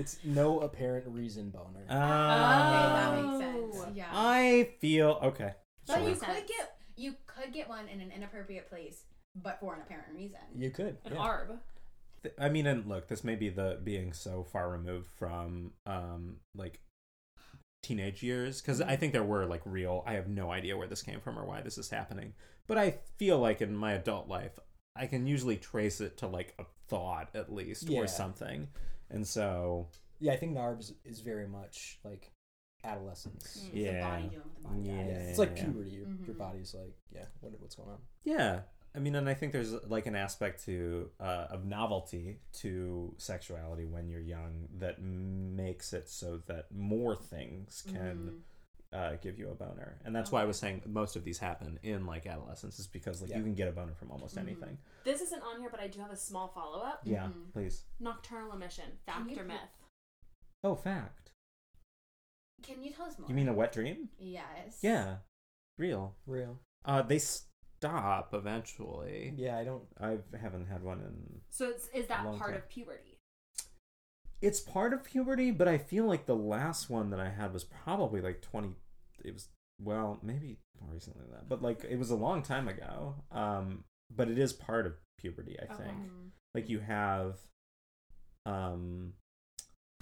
[0.00, 1.84] It's no apparent reason boner.
[1.88, 3.82] Uh, okay, that makes Oh.
[3.84, 3.96] sense.
[3.96, 4.08] Yeah.
[4.12, 5.54] I feel okay.
[5.86, 6.08] but sure.
[6.08, 10.08] you could get you could get one in an inappropriate place, but for an apparent
[10.14, 10.40] reason.
[10.56, 10.98] you could.
[11.04, 11.18] An yeah.
[11.18, 11.58] arb.
[12.38, 16.80] I mean, and look, this may be the being so far removed from um like
[17.82, 20.02] teenage years because I think there were like real.
[20.06, 22.34] I have no idea where this came from or why this is happening,
[22.66, 24.58] but I feel like in my adult life,
[24.96, 28.00] I can usually trace it to like a thought at least Yeah.
[28.00, 28.68] or something,
[29.10, 29.88] and so
[30.20, 32.30] Yeah, I think NARBs is very much like
[32.84, 33.68] adolescence.
[33.72, 33.90] Mm, Yeah.
[33.90, 35.18] It's the body doing what the body Yeah.
[35.18, 35.28] does.
[35.28, 35.64] It's like yeah.
[35.64, 35.90] puberty.
[35.90, 36.38] Your, your Mhm.
[36.38, 37.98] body's like, yeah, what, what's going on?
[38.24, 38.62] yeah.
[38.92, 43.86] I mean, and I think there's like an aspect to uh, of novelty to sexuality
[43.86, 48.40] when you're young that makes it so that more things can Mhm.
[48.92, 51.78] Uh, give you a boner, and that's why I was saying most of these happen
[51.82, 53.38] in like adolescence, is because like Yeah.
[53.38, 54.40] you can get a boner from almost Mhm.
[54.40, 54.78] anything.
[55.04, 57.00] This isn't on here, but I do have a small follow up.
[57.04, 57.52] Yeah, Mhm.
[57.52, 57.84] please.
[58.00, 58.86] Nocturnal emission.
[59.06, 59.70] Can Fact you or put- myth?
[60.64, 61.30] Oh, fact.
[62.62, 63.28] Can you tell us more?
[63.28, 64.10] You mean a wet dream?
[64.18, 64.80] yes?
[64.82, 65.18] Yeah,
[65.78, 66.16] real.
[66.26, 66.58] Real.
[66.84, 69.32] Uh, they stop eventually.
[69.36, 69.86] Yeah, I don't.
[69.98, 71.40] I haven't had one in.
[71.50, 72.58] So it's, is that Long part time.
[72.60, 73.09] of puberty?
[74.42, 77.64] It's part of puberty, but I feel like the last one that I had was
[77.64, 78.70] probably like twenty.
[79.24, 79.48] It was
[79.82, 83.16] well, maybe more recently than that, but like it was a long time ago.
[83.32, 83.84] Um,
[84.14, 85.90] but it is part of puberty, I think.
[85.98, 86.30] Mhm.
[86.54, 87.38] like you have
[88.46, 89.12] um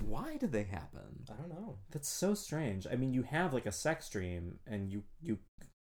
[0.05, 1.78] why did they happen I don't know.
[1.91, 5.39] that's so strange i mean you have like a sex dream and you you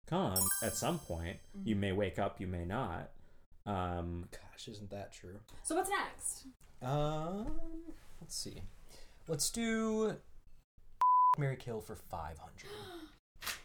[0.08, 1.80] come at some point you Mhm.
[1.80, 3.12] may wake up you may not
[3.68, 5.40] um Gosh, isn't that true?
[5.64, 6.48] So what's next?
[6.82, 7.60] Um,
[8.22, 8.62] let's see.
[9.28, 10.16] Let's do
[11.38, 12.70] Marry Kill for five hundred.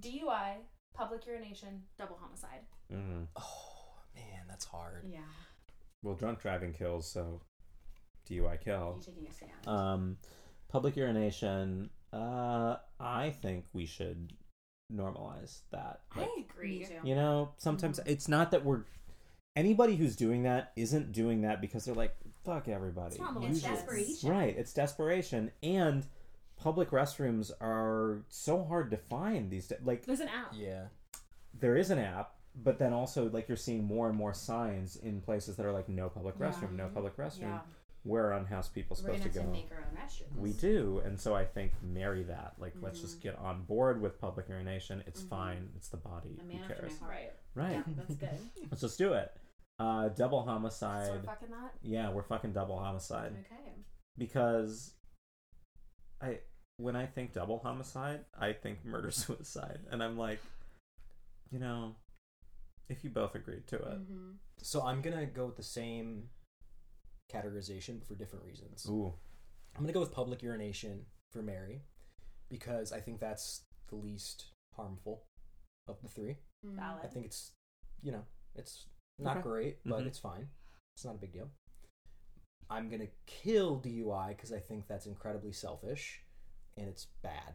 [0.00, 0.56] DUI,
[0.94, 2.60] public urination, double homicide.
[2.92, 3.26] mm.
[3.36, 5.04] Oh man, that's hard.
[5.10, 5.20] Yeah.
[6.02, 7.40] well drunk driving kills so
[8.30, 9.52] dui kill You taking a stand?
[9.66, 10.16] um
[10.68, 14.32] public urination uh i think we should
[14.94, 16.84] normalize that Like, I agree.
[16.84, 16.94] Too.
[17.02, 18.06] You know, sometimes Mhm.
[18.08, 18.84] it's not that we're
[19.58, 23.16] anybody who's doing that isn't doing that because they're like, fuck everybody.
[23.16, 24.30] It's not It's desperation.
[24.30, 25.50] Right, it's desperation.
[25.62, 26.06] And
[26.56, 29.80] public restrooms are so hard to find these days.
[29.84, 30.52] Like There's an app.
[30.54, 30.84] Yeah.
[31.58, 35.20] there is an app, but then also like you're seeing more and more signs in
[35.20, 36.50] places that are like no public Yeah.
[36.50, 37.40] restroom, no public restroom.
[37.42, 37.60] Yeah.
[38.04, 39.42] Where on house people We're supposed gonna go?
[39.42, 40.36] to make our own restrooms.
[40.38, 42.54] We do, and so I think marry that.
[42.58, 43.22] Like, let's just Mhm.
[43.22, 45.02] get on board with public urination.
[45.06, 45.28] It's Mhm.
[45.28, 45.68] fine.
[45.76, 46.36] It's the body.
[46.38, 46.98] A Who man after my cares?
[47.00, 47.10] heart.
[47.10, 47.32] Right.
[47.54, 47.72] Right.
[47.72, 48.38] Yeah, that's good.
[48.70, 49.32] Let's just do it.
[49.78, 51.24] Uh, double So we're homicide.
[51.24, 51.74] fucking that.
[51.82, 53.72] yeah, we're fucking double homicide Okay.
[54.16, 54.92] because
[56.20, 56.40] I
[56.78, 60.40] when I think double homicide, I think murder suicide, and I'm like,
[61.50, 61.94] you know,
[62.88, 66.28] if you both agreed to it, hmm So I'm gonna go with the same
[67.32, 68.86] categorization for different reasons.
[68.88, 69.12] ooh,
[69.76, 71.82] I'm gonna go with public urination for marry
[72.48, 75.24] because I think that's the least harmful
[75.86, 76.36] of the three.
[76.64, 77.02] Valid.
[77.04, 77.52] I think it's,
[78.02, 78.24] you know,
[78.56, 78.86] it's
[79.18, 79.42] not Okay.
[79.42, 80.06] great, but Mhm.
[80.06, 80.48] it's fine.
[80.94, 81.50] It's not a big deal.
[82.70, 86.22] I'm gonna kill DUI because I think that's incredibly selfish
[86.76, 87.54] and it's bad.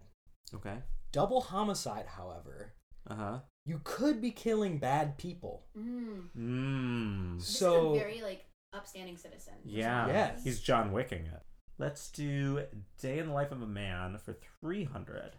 [0.53, 2.73] okay, Double homicide, however,
[3.07, 5.67] uh huh, you could be killing bad people.
[5.77, 6.29] Mm.
[6.35, 9.53] mmm, So a very like upstanding citizen.
[9.63, 10.43] which yeah, Yes.
[10.43, 11.43] he's John Wicking it.
[11.77, 12.65] Let's do
[12.99, 15.35] day in the life of a man for three hundred.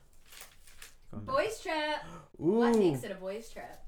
[1.12, 1.98] boys trip.
[2.40, 3.78] Ooh, What makes it a boys trip?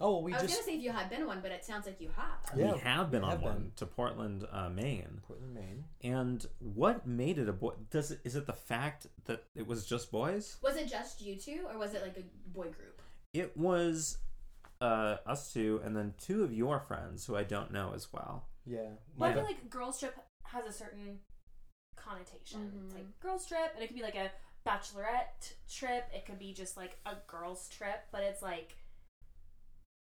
[0.00, 1.64] Oh, well, we I was just gonna say if you had been one, but it
[1.64, 2.58] sounds like you have.
[2.58, 3.72] Yeah, we have been we on have one been.
[3.76, 5.20] to Portland, uh, Maine.
[5.26, 5.84] Portland, Maine.
[6.02, 7.72] And what made it a boy?
[7.90, 10.56] Does it is it the fact that it was just boys?
[10.62, 13.00] Was it just you two, or was it like a boy group?
[13.34, 14.18] It was
[14.80, 18.46] uh, us two, and then two of your friends who I don't know as well.
[18.64, 18.90] Yeah.
[19.16, 21.18] Well, I feel like girls trip has a certain
[21.96, 22.72] connotation.
[22.86, 22.94] It's Mhm.
[22.98, 24.30] like girls trip, and it could be like a
[24.66, 26.08] bachelorette trip.
[26.14, 28.76] It could be just like a girls trip, but it's like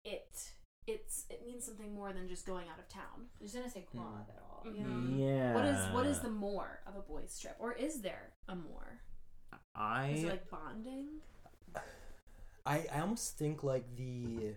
[0.05, 0.51] it
[0.87, 3.27] it's it means something more than just going out of town.
[3.39, 4.29] I was gonna say quad Mm.
[4.29, 4.63] at all.
[4.65, 5.19] Mhm.
[5.19, 5.53] Yeah.
[5.55, 9.01] What is what is the more of a boys trip, or is there a more?
[9.75, 11.21] I Is it like bonding?
[12.65, 14.55] I, I almost think like the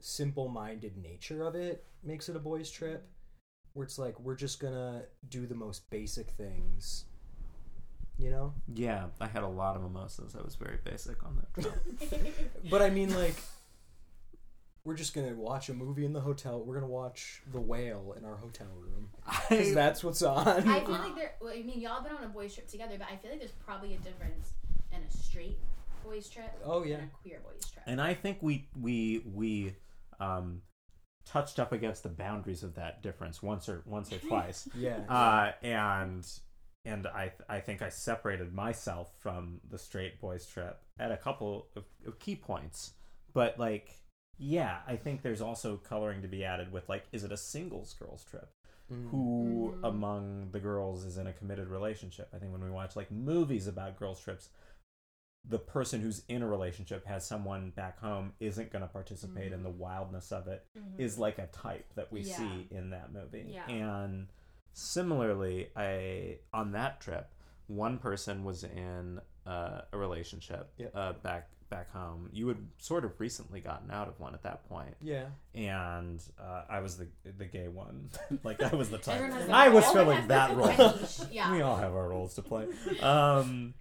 [0.00, 3.08] simple minded nature of it makes it a boys' trip.
[3.74, 7.04] Where it's like we're just gonna do the most basic things.
[8.18, 8.54] You know?
[8.72, 9.08] yeah.
[9.20, 10.34] I had a lot of mimosas.
[10.34, 12.30] I was very basic on that trip.
[12.70, 13.34] But I mean like
[14.86, 16.62] we're just gonna watch a movie in the hotel.
[16.64, 19.08] We're gonna watch The Whale in our hotel room.
[19.50, 20.46] Because that's what's on.
[20.46, 21.34] I feel like there.
[21.40, 23.50] Well, I mean, y'all been on a boys trip together, but I feel like there's
[23.52, 24.52] probably a difference
[24.92, 25.58] in a straight
[26.04, 26.94] boys trip Oh, yeah.
[26.96, 27.82] and a queer boys trip.
[27.86, 29.74] and I think we we we
[30.20, 30.62] um
[31.24, 34.68] touched up against the boundaries of that difference once or once or twice.
[34.76, 34.98] Yeah.
[35.08, 36.24] uh, and
[36.84, 41.66] and I I think I separated myself from the straight boys trip at a couple
[41.74, 42.92] of, of key points.
[43.34, 43.90] But like,
[44.38, 47.94] yeah, I think there's also coloring to be added with like, is it a singles
[47.94, 48.50] girls trip?
[48.90, 49.10] Mm.
[49.10, 49.88] Who Mhm.
[49.88, 52.28] among the girls is in a committed relationship?
[52.32, 54.50] I think when we watch like movies about girls trips,
[55.48, 59.62] the person who's in a relationship has someone back home isn't going to participate in
[59.62, 60.98] the wildness of it Mhm.
[60.98, 62.36] is like a type that we Yeah.
[62.36, 63.46] see in that movie.
[63.48, 63.66] Yeah.
[63.68, 64.28] And
[64.72, 67.30] similarly, I on that trip,
[67.66, 70.90] one person was in uh, a relationship Yep.
[70.96, 72.28] uh, back back home.
[72.32, 75.26] You had sort of recently gotten out of one at that point, Yeah.
[75.54, 77.08] and uh, I was the
[77.38, 78.10] the gay one.
[78.44, 79.20] like I was the type.
[79.20, 79.94] Everyone I was role.
[79.94, 80.94] filling that role.
[81.30, 81.52] Yeah.
[81.52, 82.66] we all have our roles to play.
[83.02, 83.74] Um,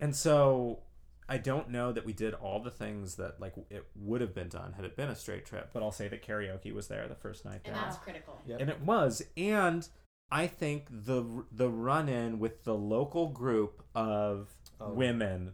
[0.00, 0.80] and so
[1.28, 4.48] I don't know that we did all the things that like it would have been
[4.48, 5.70] done had it been a straight trip.
[5.72, 8.40] But I'll say that karaoke was there the first night And there, that's critical.
[8.46, 8.60] Yep.
[8.60, 9.22] and it was.
[9.36, 9.88] And
[10.32, 14.48] I think the the run in with the local group of
[14.82, 14.94] Oh.
[14.94, 15.52] women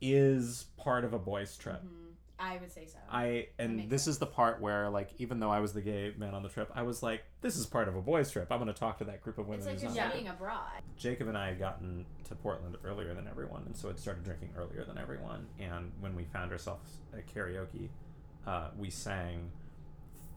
[0.00, 1.82] is part of a boys trip.
[1.82, 2.04] Mhm.
[2.40, 2.98] I would say so.
[3.10, 6.14] I and makes this is the part where like even though I was the gay
[6.16, 8.46] man on the trip, I was like, this is part of a boys trip.
[8.52, 9.66] I'm going to talk to that group of women.
[9.66, 10.08] it's like you're not Yeah.
[10.10, 10.82] studying abroad.
[10.96, 14.50] Jacob and I had gotten to Portland earlier than everyone, and so had started drinking
[14.56, 15.48] earlier than everyone.
[15.58, 17.88] And when we found ourselves at karaoke,
[18.46, 19.50] uh, we sang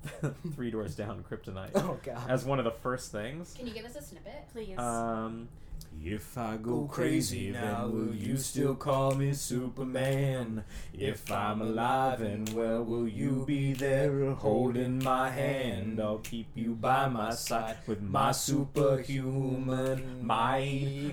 [0.56, 2.28] Three Doors Down Kryptonite Oh god.
[2.28, 3.54] as one of the first things.
[3.56, 4.48] Can you give us a snippet?
[4.52, 4.76] Please.
[4.80, 5.48] Um,
[6.04, 10.64] if I Go crazy now, will you still call me Superman?
[10.94, 16.00] If I'm alive and well, will you be there holding my hand?
[16.00, 20.62] I'll keep you by my side with my superhuman, my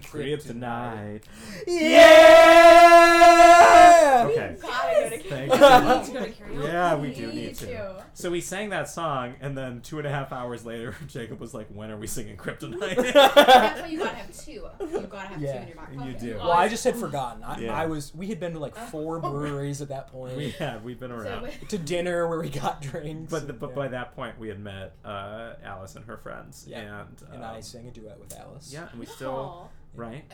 [0.02, 1.22] kryptonite.
[1.66, 3.57] Yeah!
[3.98, 4.56] Okay.
[4.60, 5.54] Gotta go to Thank you.
[5.54, 6.64] We need to go to karaoke.
[6.64, 7.66] Yeah, we We do need need to.
[7.66, 8.04] to.
[8.14, 11.54] So we sang that song, and then two and a half hours later, Jacob was
[11.54, 14.52] like, "When are we singing Kryptonite?" That's why you gotta have two.
[14.52, 16.36] You gotta have Yeah, two in your back you do.
[16.38, 17.42] Well, I just had forgotten.
[17.42, 17.74] I, Yeah.
[17.80, 18.14] I was.
[18.14, 20.36] We had been to like four breweries at that point.
[20.36, 23.30] we have we've been So around, to dinner where we got drinks.
[23.30, 23.76] but the, but yeah.
[23.76, 27.02] by that point we had met uh, Alice and her friends, Yeah.
[27.02, 28.70] and and um, I sang a duet with Alice.
[28.72, 30.24] yeah, and we still right.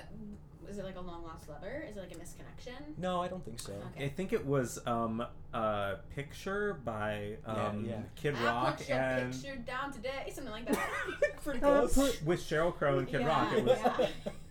[0.66, 1.84] Uh, Is it like a long lost lover?
[1.88, 2.96] Is it like a misconnection?
[2.98, 3.72] No, I don't think so.
[3.94, 4.06] Okay.
[4.06, 7.98] I think it was um, a picture by um, yeah.
[8.16, 10.88] Kid I Rock put your and picture down today, something like that.
[11.44, 11.94] Pretty close.
[11.94, 13.52] put- with Sheryl Crow and Kid Yeah, Rock.
[13.56, 14.06] It was yeah.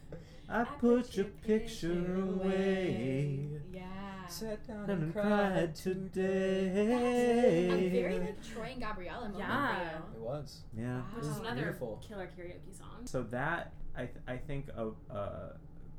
[0.49, 3.39] I put your picture away.
[3.74, 3.82] Yeah.
[4.28, 7.70] Sat down And and cried cried today.
[7.72, 9.89] I'm very like Troy and Gabriella moment Yeah.
[10.11, 10.61] for It was.
[10.78, 11.01] Yeah.
[11.16, 11.39] Which is Wow.
[11.41, 12.01] another Beautiful.
[12.07, 13.05] killer karaoke song.
[13.05, 15.53] So that I th- I think a uh,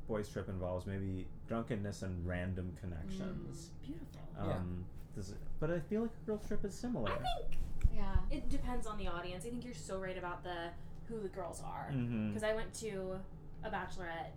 [0.07, 3.71] boys trip involves maybe drunkenness and random connections.
[3.83, 4.21] Beautiful.
[4.37, 4.53] Yeah.
[4.53, 4.85] Um,
[5.15, 7.11] does it, but I feel like a girls trip is similar.
[7.11, 7.59] I think.
[7.95, 8.15] Yeah.
[8.29, 9.45] it depends on the audience.
[9.45, 10.69] I think you're so right about the
[11.07, 11.93] who the girls are.
[12.27, 13.19] Because I went to
[13.63, 14.31] a bachelorette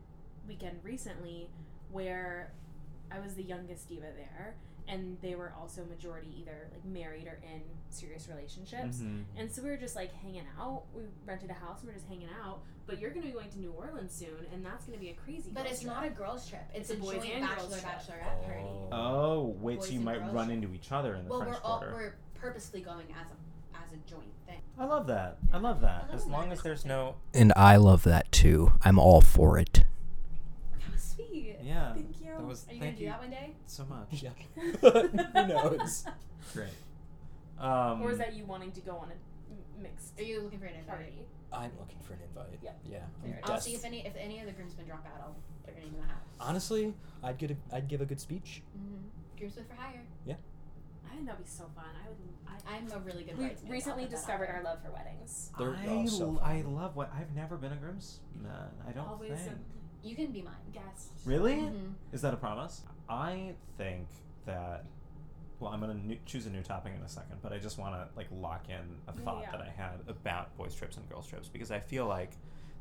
[0.46, 1.48] weekend recently
[1.90, 2.52] where
[3.10, 4.54] I was the youngest diva there,
[4.89, 7.61] and they were also majority either like married or in
[7.91, 8.99] serious relationships.
[8.99, 9.24] Mhm.
[9.36, 10.84] And so we were just like hanging out.
[10.95, 12.61] We rented a house and we are just hanging out.
[12.86, 15.11] But you're going to be going to New Orleans soon, and that's going to be
[15.11, 15.51] a crazy.
[15.53, 15.93] But it's trip.
[15.93, 16.62] not a girls trip.
[16.72, 17.78] It's, It's a, a boys joint and girls bachelor
[18.16, 18.18] trip.
[18.24, 18.64] bachelorette party.
[18.93, 20.51] Oh wait, Boys so you might run trip.
[20.62, 21.95] into each other in the Well, French we're all Quarter.
[21.95, 24.61] we're purposely going as a as a joint thing.
[24.78, 25.36] I love that.
[25.53, 26.05] I love that.
[26.05, 28.72] I love As long that as there's no And I love that too.
[28.82, 29.84] I'm all for it.
[31.68, 31.94] That was sweet.
[31.94, 31.94] yeah.
[31.94, 32.32] Thank you.
[32.38, 33.54] That was Are you thank gonna do you that one day?
[33.66, 34.22] so much.
[34.22, 34.30] Yeah.
[35.42, 36.04] Who knows?
[36.52, 36.68] Great.
[37.58, 40.66] Um, or is that you wanting to go on a mixed Are you looking for
[40.66, 40.96] an invite?
[40.96, 41.26] party?
[41.52, 42.58] I'm looking for an invite.
[42.62, 42.70] Yeah.
[42.88, 42.98] Yeah.
[43.24, 45.20] I'm I'll see if any if any of the groomsmen drop out.
[45.22, 46.22] I'll put your name in the hat.
[46.40, 48.62] Honestly, I'd get a, I'd give a good speech.
[48.78, 49.38] Mm-hmm.
[49.38, 50.02] Groomsmen for hire.
[50.26, 50.34] Yeah.
[51.10, 51.84] I think that'd be so fun.
[52.04, 52.16] I would.
[52.68, 53.64] I, I'm a really good we bridesmaid.
[53.66, 54.56] I'll recently put that out discovered there.
[54.56, 55.50] our love for weddings.
[55.58, 56.74] They're I, all so l- I fun.
[56.74, 58.20] love what I've never been a groomsman.
[58.86, 59.52] I don't Always think.
[59.56, 59.58] a
[60.03, 60.55] You can be mine.
[60.72, 61.11] guest.
[61.24, 61.57] Really?
[61.57, 61.94] Mhm.
[62.12, 62.82] Is that a promise?
[63.09, 64.09] I think
[64.46, 64.84] that.
[65.61, 67.94] Well, I'm gonna new, choose a new topic in a second, but I just want
[67.96, 69.51] to like lock in a thought yeah.
[69.51, 72.30] that I had about boys trips and girls trips because I feel like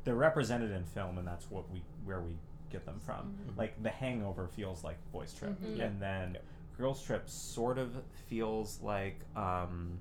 [0.04, 2.38] they're represented in film, and that's what we where we
[2.70, 3.34] get them from.
[3.48, 3.56] Mhm.
[3.56, 5.76] Like The Hangover feels like boys trip, Mhm.
[5.76, 5.84] Yeah.
[5.86, 6.38] and then
[6.76, 7.96] girls trip sort of
[8.28, 10.00] feels like um,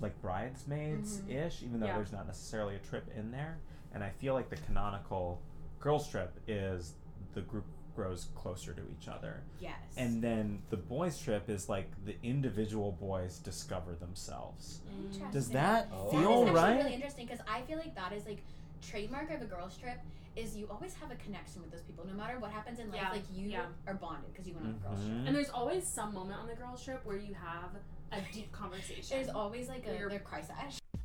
[0.00, 1.96] like bridesmaids ish, even though Yeah.
[1.96, 3.58] there's not necessarily a trip in there.
[3.92, 5.42] And I feel like the canonical
[5.80, 6.94] girls trip is
[7.34, 7.64] the group
[7.96, 9.42] grows closer to each other.
[9.60, 9.74] Yes.
[9.96, 14.80] And then the boys trip is like the individual boys discover themselves.
[14.96, 15.30] Interesting.
[15.32, 16.10] Does that Oh.
[16.10, 16.76] Feel actually right?
[16.76, 18.42] really interesting because I feel like that is like
[18.80, 19.98] trademark of a girls trip
[20.36, 23.00] is you always have a connection with those people, no matter what happens in life.
[23.02, 23.66] Yeah, Like you yeah.
[23.88, 25.06] are bonded because you went on a girls Mhm.
[25.16, 25.26] trip.
[25.26, 27.70] And there's always some moment on the girls' trip where you have
[28.12, 29.16] a deep conversation.
[29.16, 30.44] There's always like a Where you're- their crush.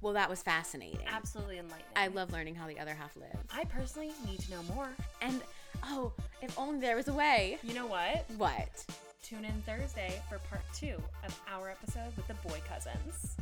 [0.02, 1.00] Well, that was fascinating.
[1.08, 1.86] Absolutely enlightening.
[1.96, 3.38] I love learning how the other half lives.
[3.52, 4.90] I personally need to know more.
[5.22, 5.42] And
[5.84, 7.58] oh, if only there was a way.
[7.64, 8.26] You know what?
[8.38, 8.86] What?
[9.24, 13.36] Tune in Thursday for part two of our episode with the boy cousins.